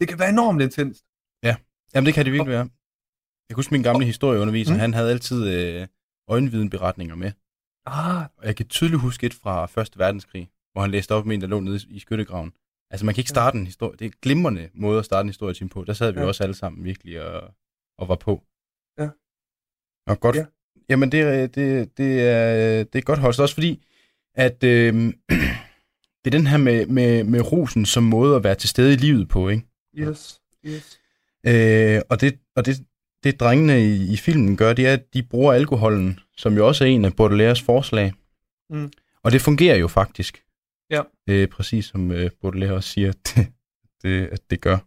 [0.00, 1.04] det kan være enormt intenst.
[1.94, 2.58] Jamen, det kan det virkelig være.
[3.48, 4.80] Jeg kan huske min gamle historieunderviser, Mm.
[4.80, 5.86] han havde altid øh,
[6.28, 7.32] øjenvidenberetninger med.
[7.86, 11.34] Ah, Og jeg kan tydeligt huske et fra Første Verdenskrig, hvor han læste op med
[11.34, 12.52] en, der lå nede i skyttegraven.
[12.90, 13.92] Altså, man kan ikke starte en historie.
[13.98, 15.84] Det er en glimrende måde at starte en historietime på.
[15.84, 16.26] Der sad vi Ja.
[16.26, 17.54] også alle sammen virkelig og,
[17.98, 18.42] og var på.
[18.98, 19.08] Ja.
[20.06, 20.36] Og godt.
[20.36, 20.40] Ja.
[20.40, 20.46] Ja.
[20.88, 23.40] Jamen, det, er- det, det, er, det er godt holdt.
[23.40, 23.86] Også fordi,
[24.34, 24.94] at øh,
[26.24, 28.96] det er den her med, med, med rosen som måde at være til stede i
[28.96, 29.64] livet på, ikke?
[29.98, 31.00] yes, yes.
[31.46, 32.84] Øh, og det, og det,
[33.24, 36.84] det drengene i, i filmen gør, det er, at de bruger alkoholen, som jo også
[36.84, 38.12] er en af Baudelaires forslag.
[38.70, 38.92] Mm.
[39.22, 40.42] Og det fungerer jo faktisk.
[40.90, 41.02] Ja.
[41.28, 43.46] Øh, præcis som øh, Baudelaire også siger, at det,
[44.02, 44.78] det, at det gør.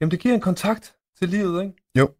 [0.00, 1.74] Jamen, det giver en kontakt til livet, ikke?
[1.98, 2.14] Jo.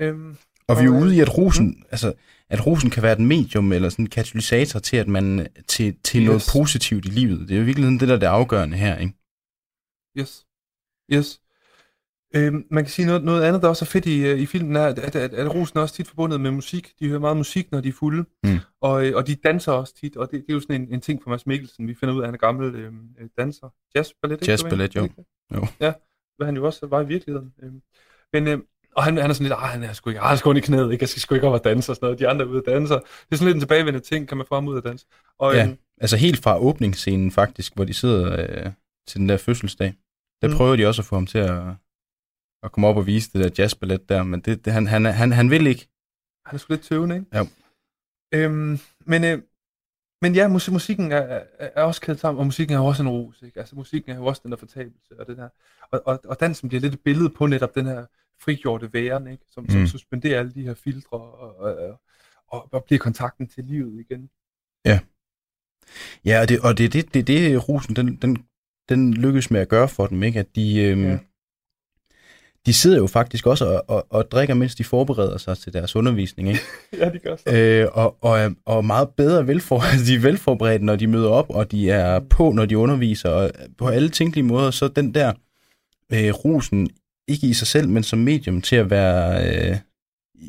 [0.00, 0.36] Øhm,
[0.68, 2.14] Og vi er øh, ude i, at rosen, altså,
[2.48, 6.20] at rosen kan være et medium eller sådan en katalysator til, at man til, til
[6.20, 6.26] yes.
[6.26, 7.48] noget positivt i livet.
[7.48, 9.14] Det er jo virkelig det, der er det afgørende her, ikke?
[10.18, 10.46] Yes.
[11.12, 11.41] Yes.
[12.34, 14.76] Øhm, man kan sige noget, noget andet, der også er fedt i, øh, i filmen,
[14.76, 16.92] er, at, at, at, at rosen er også tit forbundet med musik.
[17.00, 18.24] De hører meget musik, når de er fulde.
[18.44, 18.58] Mm.
[18.80, 21.00] Og, øh, og de danser også tit, og det, det er jo sådan en, en
[21.00, 21.88] ting for Mads Mikkelsen.
[21.88, 23.68] Vi finder ud af, at han er gammel øh, øh, danser.
[23.94, 24.50] Jazzballet, ikke?
[24.50, 25.02] Jazzballet, Er det jo.
[25.02, 25.14] ikke?
[25.54, 25.66] Jo.
[25.80, 25.92] Ja,
[26.36, 27.52] hvad han jo også var i virkeligheden.
[27.62, 27.82] Øhm,
[28.32, 28.58] men, øh,
[28.96, 30.50] og han, han er sådan lidt, "Ej, han er sgu ikke, ah, han er sgu
[30.50, 31.02] ondt i knæet, ikke?
[31.02, 32.18] jeg skal sgu ikke op og danse og sådan noget.
[32.18, 32.94] De andre er ude at danse.
[32.94, 35.06] Det er sådan lidt en tilbagevendende ting, kan man få ham ud at danse.
[35.38, 35.64] Og, Ja.
[35.66, 38.72] øhm, Altså helt fra åbningsscenen faktisk, hvor de sidder øh,
[39.08, 39.94] til den der fødselsdag.
[40.42, 40.54] Der mm.
[40.54, 41.62] prøver de også at få ham til at,
[42.62, 45.32] at komme op og vise det der jazzballet der, men det, det, han, han, han,
[45.32, 45.88] han vil ikke.
[46.46, 47.38] Han er sgu lidt tøvende, ikke?
[47.38, 47.46] Jo.
[48.34, 49.42] Øhm, men, øh,
[50.22, 53.08] men ja, musik, musikken er, er, også kædet sammen, og musikken er jo også en
[53.08, 53.60] ros, ikke?
[53.60, 55.48] Altså musikken er jo også den der fortabelse, og, den her,
[55.92, 58.06] og, og, og dansen bliver lidt et billede på netop den her
[58.40, 59.44] frigjorte væren, ikke?
[59.50, 59.86] Som, som Mm.
[59.86, 61.98] suspenderer alle de her filtre, og, og,
[62.48, 64.30] og, og, bliver kontakten til livet igen.
[66.24, 68.46] Ja, og det, og det det, det, det, Rosen, den, den,
[68.88, 70.38] den lykkes med at gøre for dem, ikke?
[70.38, 71.18] At de, øhm, Ja.
[72.66, 75.96] De sidder jo faktisk også og, og, og drikker, mens de forbereder sig til deres
[75.96, 76.60] undervisning, ikke?
[77.00, 77.56] ja, de gør så.
[77.56, 81.28] øh, og, og, er- og meget bedre velfor, altså de er velforberedte, når de møder
[81.28, 85.14] op, og de er på, når de underviser, og på alle tænkelige måder, så den
[85.14, 85.32] der
[86.12, 86.88] øh, rosen,
[87.28, 89.76] ikke i sig selv, men som medium til at være øh,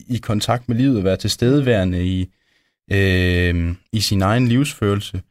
[0.07, 2.29] i kontakt med livet, være tilstedeværende i,
[2.91, 5.21] øh, i sin egen livsfølelse,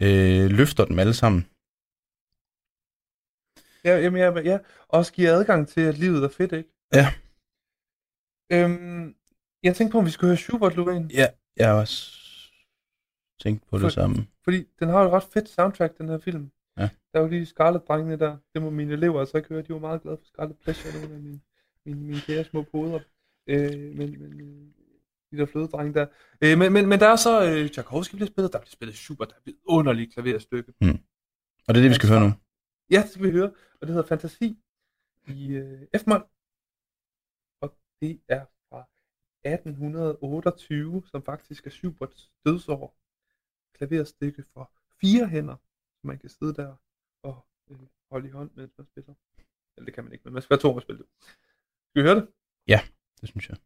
[0.00, 1.46] øh, løfter dem alle sammen.
[3.84, 4.58] Ja, jamen, ja, ja,
[4.88, 6.70] også giver adgang til, at livet er fedt, ikke?
[6.94, 7.06] Ja.
[8.52, 9.14] Øhm,
[9.62, 11.08] jeg tænkte på, om vi skulle høre Schubert, Lorraine.
[11.12, 11.26] Ja,
[11.56, 12.16] jeg har også
[13.40, 14.26] tænkt på det For- samme.
[14.44, 16.50] Fordi den har jo et ret fedt soundtrack, den her film.
[16.78, 16.88] Ja.
[17.12, 18.36] Der er jo lige Scarlet-drengene der.
[18.54, 19.62] Det må mine elever altså ikke høre.
[19.62, 21.40] De var meget glade for Scarlet Pleasure, nogle af mine,
[21.86, 23.00] mine, mine kære små poder.
[23.46, 24.66] Øh, men, men øh,
[25.32, 26.06] de der flødedrenge der.
[26.40, 29.28] Øh, men, men, men der er så øh, Tchaikovsky bliver spillet, der bliver spillet Schubert,
[29.28, 30.72] der bliver underligt klaverstykke.
[31.68, 32.32] Og det er det, vi skal høre nu.
[32.90, 33.54] Ja, det skal vi høre.
[33.80, 34.58] Og det hedder Fantasi
[35.26, 36.28] i øh, F-mål.
[37.60, 38.88] Og det er fra
[39.44, 42.96] 1828, som faktisk er Schuberts dødsår.
[43.72, 45.56] Klaverstykke for fire hænder,
[46.00, 46.76] så man kan sidde der
[47.22, 47.78] og øh,
[48.10, 49.14] holde i hånd, mens man spiller.
[49.76, 51.08] Eller det kan man ikke, men man skal være to om at spille det.
[51.88, 52.28] Skal vi høre det?
[52.66, 52.80] Ja,
[53.20, 53.56] Det synes jeg.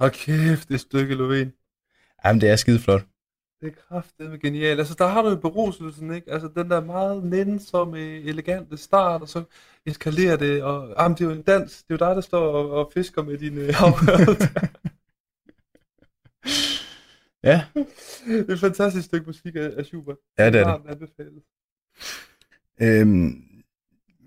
[0.00, 1.50] Hold kæft, det stykke Lovén.
[2.24, 3.02] Jamen, det er skide flot.
[3.60, 4.78] Det er kraftedeme genialt.
[4.78, 6.32] Altså, der har du jo beruselsen, ikke?
[6.32, 9.44] Altså, den der meget nænsomme, elegante start, og så
[9.86, 11.82] eskalerer det, og jamen, det er jo en dans.
[11.82, 14.66] Det er jo dig, der står og, og fisker med dine afhørelser.
[17.42, 17.64] Ja,
[18.26, 20.16] det er et fantastisk stykke musik af, af Schubert.
[20.38, 20.66] ja det er det.
[20.66, 21.42] Varmt anbefalet.
[22.82, 23.44] Øhm,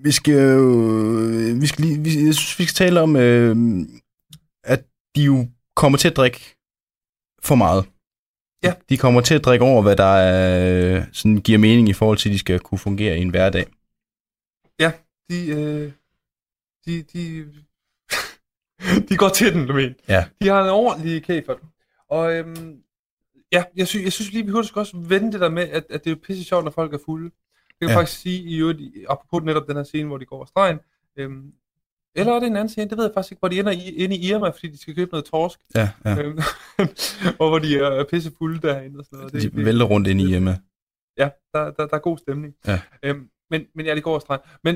[0.04, 0.68] vi skal jo,
[1.62, 4.02] vi skal lige, vi, jeg synes, vi skal tale om, øhm,
[4.64, 6.56] at de jo kommer til at drikke
[7.42, 7.86] for meget.
[8.64, 8.74] Ja.
[8.90, 12.30] De kommer til at drikke over, hvad der er, sådan giver mening i forhold til,
[12.30, 13.66] at de skal kunne fungere i en hverdag.
[15.30, 15.92] De, øh,
[16.86, 17.46] de, de,
[19.10, 19.94] de går til den, du mener.
[20.08, 20.26] Ja.
[20.42, 21.58] De har en ordentlig kæfert.
[22.10, 22.78] Og øhm,
[23.52, 25.86] ja, jeg synes, jeg synes lige, vi hurtigt skal også vende det der med, at,
[25.90, 27.26] at det er jo pisse sjovt, når folk er fulde.
[27.26, 27.34] Det
[27.82, 27.94] kan Ja.
[27.94, 28.00] ja.
[28.00, 30.80] faktisk sige, i øvrigt, apropos netop den her scene, hvor de går over stregen.
[31.18, 31.54] Øhm,
[32.16, 33.90] eller er det en anden scene, det ved jeg faktisk ikke, hvor de ender i,
[33.90, 35.60] inde i Irma, fordi de skal købe noget torsk.
[35.76, 36.16] Ja, ja.
[37.40, 39.54] Og hvor de er pisse fulde derinde og sådan noget.
[39.54, 40.50] De vælter rundt ind i hjemme.
[41.18, 42.54] Ja, der, der, der er god stemning.
[42.68, 42.82] Ja.
[43.04, 44.42] Øhm, men, men ja, det går stregen.
[44.64, 44.76] Men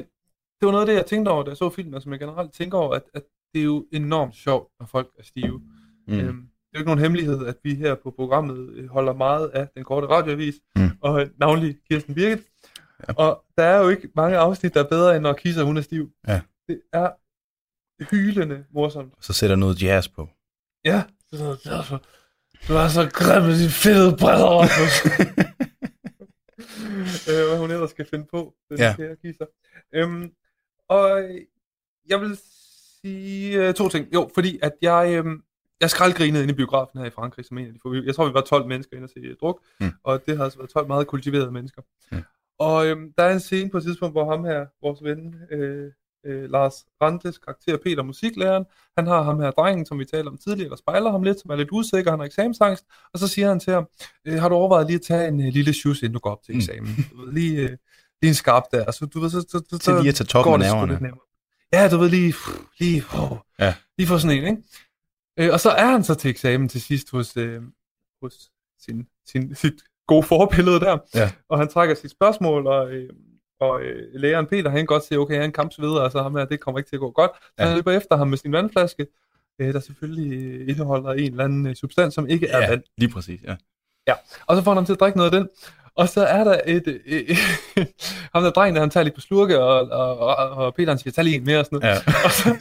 [0.60, 2.20] det var noget af det, jeg tænkte over, da jeg så filmen, og som jeg
[2.20, 3.24] generelt tænker over, at, at
[3.54, 5.58] det er jo enormt sjovt, når folk er stive.
[6.08, 6.14] Mm.
[6.14, 6.20] Mm.
[6.20, 9.48] Øhm, det er jo ikke nogen hemmelighed, at vi her på programmet øh, holder meget
[9.50, 10.90] af den korte radioavis, Mm.
[11.02, 12.40] og øh, navnlig Kirsten Birgit.
[13.08, 13.14] Ja.
[13.14, 15.82] Og der er jo ikke mange afsnit, der er bedre, end når Kisser hun er
[15.82, 16.12] stiv.
[16.28, 16.42] Ja.
[16.68, 17.10] Det er
[18.12, 19.14] hylende morsomt.
[19.22, 20.30] Så sætter noget jazz på.
[20.86, 21.98] Ja, det er så, så,
[22.68, 25.06] du er så grim med dine fede briller, Rasmus.
[27.30, 28.95] øh, hvad hun ellers skal finde på, den Ja.
[28.95, 29.45] kære Kisser.
[29.95, 30.32] Øhm,
[30.89, 31.30] og
[32.10, 32.38] jeg vil
[33.02, 34.14] sige øh, to ting.
[34.14, 35.43] Jo, fordi at jeg, øhm,
[35.82, 37.93] jeg skraldgrinede inde i biografen her i Frankrig, som en af de få.
[37.93, 39.91] Jeg tror, vi var 12 mennesker inde og se øh, druk, mm.
[40.04, 41.82] og det har altså været 12 meget kultiverede mennesker.
[42.12, 42.24] Mm.
[42.60, 45.91] Og øhm, der er en scene på et tidspunkt, hvor ham her, vores ven, øh,
[46.26, 48.65] øh, Lars Rantes karakter Peter, musiklæreren,
[48.97, 51.51] han har ham her drengen, som vi talte om tidligere, der spejler ham lidt, som
[51.51, 53.88] er lidt usikker, han har eksamensangst, og så siger han til ham,
[54.26, 56.43] øh, har du overvejet lige at tage en øh, lille shoes, inden du går op
[56.43, 56.59] til Mm.
[56.59, 56.95] eksamen?
[57.11, 57.70] Du ved, lige, øh,
[58.22, 60.53] lige en skarp der, så du ved, så, så, så, Til lige at tage toppen
[60.53, 61.11] af nerverne.
[61.74, 62.34] Ja, du ved lige,
[62.80, 63.74] lige, oh, Ja.
[63.97, 64.63] lige få sådan en, ikke?
[65.39, 67.61] Øh, og så er han så til eksamen til sidst hos, øh,
[68.22, 69.74] hos sin, sin, sit
[70.07, 71.32] gode forbillede der, Ja.
[71.49, 73.09] og han trækker sit spørgsmål, og, øh,
[73.60, 76.36] og øh, lægeren Peter, han kan godt se, okay, han er en kampsveder, altså ham
[76.36, 77.32] her, det kommer ikke til at gå godt.
[77.36, 77.66] Så Ja.
[77.66, 79.08] han løber efter ham med sin vandflaske,
[79.62, 82.82] øh, der selvfølgelig øh, indeholder en eller anden øh, substans, som ikke er Ja, vand.
[82.97, 83.55] lige præcis, ja.
[84.47, 85.49] Og så får han ham til at drikke noget af den.
[85.95, 86.88] Og så er der et...
[86.88, 87.38] Øh, øh,
[88.34, 90.97] ham der drengen, der han tager lige på slurke, og, og, og, og Peter han
[90.99, 91.95] siger, tag lige en mere og sådan noget.
[91.95, 92.14] ja.
[92.26, 92.58] Og, så,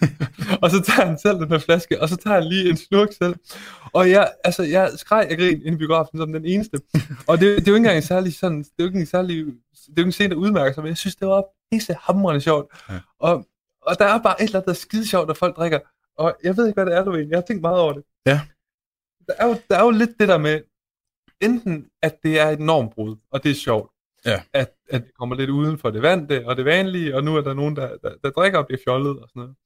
[0.63, 3.09] og så tager han selv den her flaske, og så tager han lige en slurk
[3.23, 3.35] selv.
[3.93, 6.81] Og jeg, altså, jeg skreg af grin inde i biografen som den eneste.
[7.27, 9.07] Og det, det er jo ikke engang en særlig sådan, det er jo ikke en
[9.07, 9.45] særlig,
[9.87, 12.41] det er jo en scene, der udmærker sig, men jeg synes, det var pisse hamrende
[12.41, 12.67] sjovt.
[12.89, 13.01] Ja.
[13.19, 13.47] Og,
[13.83, 15.79] og der er bare et eller andet, der er skide sjovt, når folk drikker.
[16.19, 17.29] Og jeg ved ikke, hvad det er, du ved.
[17.29, 18.03] Jeg har tænkt meget over det.
[18.27, 18.41] Ja.
[19.29, 20.61] Der er jo, der er jo lidt det der med,
[21.41, 23.93] enten at det er et normbrud, og det er sjovt.
[24.25, 24.43] Ja.
[24.53, 27.41] At, at det kommer lidt uden for det vante og det vanlige, og nu er
[27.41, 29.57] der nogen, der, der, der drikker og bliver fjollet og sådan noget.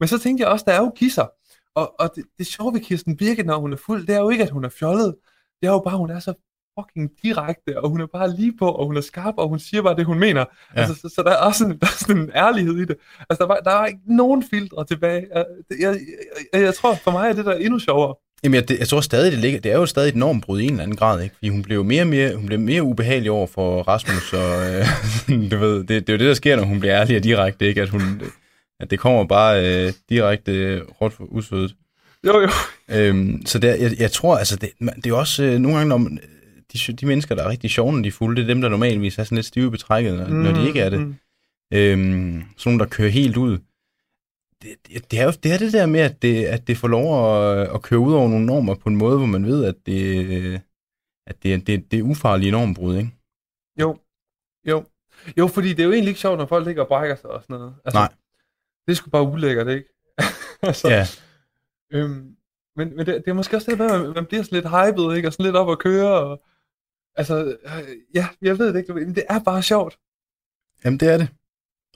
[0.00, 1.26] Men så tænkte jeg også, der er jo kisser.
[1.74, 4.28] Og, og det, det sjove ved Kirsten Birke, når hun er fuld, det er jo
[4.28, 5.16] ikke, at hun er fjollet.
[5.60, 6.34] Det er jo bare, at hun er så
[6.80, 9.82] fucking direkte, og hun er bare lige på, og hun er skarp, og hun siger
[9.82, 10.44] bare det, hun mener.
[10.76, 10.80] Ja.
[10.80, 12.96] Altså, så, så der er også en, der er sådan en ærlighed i det.
[13.30, 15.26] Altså, der, var, der er ikke nogen filtre tilbage.
[15.34, 15.44] Jeg,
[15.80, 15.96] jeg,
[16.52, 18.14] jeg, jeg tror, for mig er det der endnu sjovere.
[18.44, 20.70] Jamen, jeg, jeg tror stadig, det, ligger, det er jo stadig et normbrud i en
[20.70, 21.34] eller anden grad, ikke?
[21.34, 24.86] Fordi hun blev mere og mere, hun blev mere ubehagelig over for Rasmus, og øh,
[25.50, 27.66] du ved, det, det, er jo det, der sker, når hun bliver ærlig og direkte,
[27.66, 27.82] ikke?
[27.82, 28.22] At, hun,
[28.80, 31.74] at det kommer bare øh, direkte øh, råt for usødet.
[32.26, 32.48] Jo, jo.
[32.90, 35.88] Øhm, så der, jeg, jeg tror, altså, det, man- det er også øh, nogle gange,
[35.88, 36.18] når man,
[36.74, 38.68] de, de mennesker, der er rigtig sjove, når de er fulde, det er dem, der
[38.68, 41.00] normalvis er sådan lidt stive betrækket, når, mm, når de ikke er det.
[41.00, 41.14] Mm.
[41.74, 43.58] Øhm, sådan nogle, der kører helt ud.
[44.62, 46.88] Det, det, det, er jo det, er det der med, at det, at det får
[46.88, 49.74] lov at, at køre ud over nogle normer på en måde, hvor man ved, at
[49.86, 50.60] det,
[51.26, 53.10] at det, det, det er ufarlige normbrud, ikke?
[53.80, 53.98] Jo,
[54.68, 54.84] jo.
[55.38, 57.42] Jo, fordi det er jo egentlig ikke sjovt, når folk ligger og brækker sig og
[57.42, 57.74] sådan noget.
[57.84, 58.08] Altså, Nej.
[58.86, 59.88] Det er sgu bare ulækkert, ikke?
[60.62, 61.06] altså, Ja,
[61.92, 62.36] øhm,
[62.76, 65.16] men, men det, det er måske også det at man, man bliver sådan lidt hyped,
[65.16, 65.28] ikke?
[65.28, 66.20] Og sådan lidt op at køre.
[66.20, 66.42] Og,
[67.16, 69.98] altså, øh, ja, jeg ved det ikke, men det er bare sjovt.
[70.84, 71.28] jamen det er det.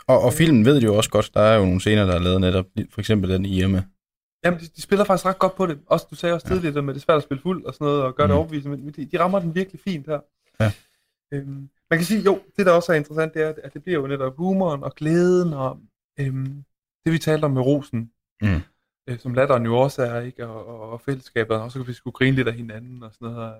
[0.06, 2.18] Og, og filmen ved det jo også godt, der er jo nogle scener, der er
[2.18, 3.84] lavet netop, for eksempel den i Irma.
[4.44, 5.78] Jamen, de, de spiller faktisk ret godt på det.
[5.86, 6.54] Også, du sagde også Ja.
[6.54, 8.30] tidligere, at det er svært at spille fuld og sådan noget, og gøre mm.
[8.30, 10.20] Det overbevisende, men de, de rammer den virkelig fint her.
[10.60, 10.72] Ja.
[11.32, 14.00] Øhm, man kan sige, jo, det der også er interessant, det er, at det bliver
[14.00, 15.78] jo netop humoren og glæden, og
[16.20, 16.64] øhm,
[17.04, 18.10] det vi talte om med rosen,
[18.42, 18.60] Mm.
[19.08, 20.46] øh, som latteren jo også er, ikke?
[20.46, 23.28] Og, og, og fællesskabet, og så kan vi skulle grine lidt af hinanden og sådan
[23.34, 23.50] noget.
[23.52, 23.56] og,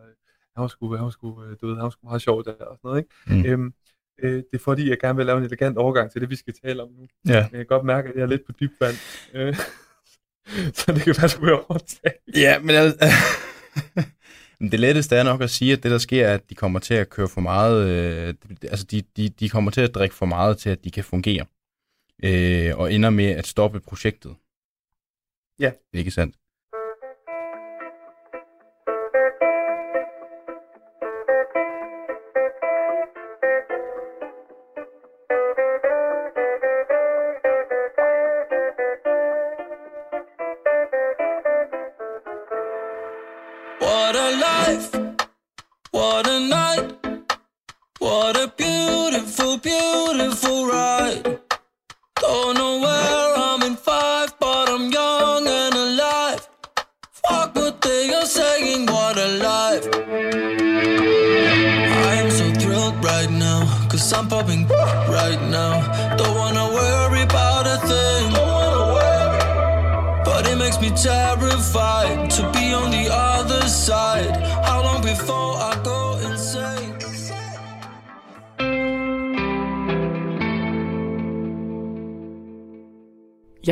[0.57, 2.53] Han var sgu, han var sgu, øh, du ved, han var sgu meget sjov der
[2.53, 3.11] og sådan noget, ikke?
[3.26, 3.53] Mm.
[3.53, 3.74] Øhm,
[4.22, 6.55] øh, det er fordi, jeg gerne vil lave en elegant overgang til det, vi skal
[6.64, 7.07] tale om nu.
[7.28, 7.32] Ja.
[7.32, 8.96] Men jeg kan godt mærke, at jeg er lidt på dyb vand.
[9.34, 9.55] Øh,
[10.78, 12.14] så det kan være, du vil overtage.
[12.36, 12.99] Ja, men altså,
[14.72, 16.94] det letteste er nok at sige, at det der sker, er, at de kommer til
[16.94, 20.59] at køre for meget, øh, altså de, de, de kommer til at drikke for meget
[20.59, 21.46] til, at de kan fungere.
[22.24, 24.36] Øh, og ender med at stoppe projektet.
[25.59, 25.72] Ja.
[25.92, 26.36] Ikke sandt?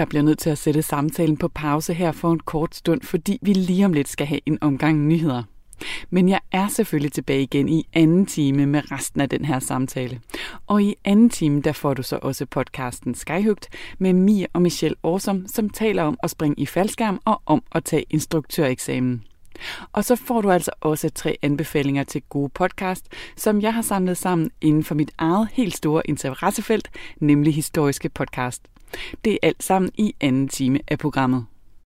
[0.07, 3.38] Jeg bliver nødt til at sætte samtalen på pause her for en kort stund, fordi
[3.42, 5.42] vi lige om lidt skal have en omgang nyheder.
[6.11, 10.20] Men jeg er selvfølgelig tilbage igen i anden time med resten af den her samtale.
[10.66, 14.96] Og i anden time, der får du så også podcasten Skyhugt med Mia og Michelle
[15.02, 19.24] Årsom, som taler om at springe i faldskærm og om at tage instruktøreksamen.
[19.92, 24.16] Og så får du altså også tre anbefalinger til gode podcast, som jeg har samlet
[24.16, 26.90] sammen inden for mit eget helt store interessefelt,
[27.20, 28.62] nemlig historiske podcast.
[29.24, 31.47] Det er alt sammen i anden time af programmet.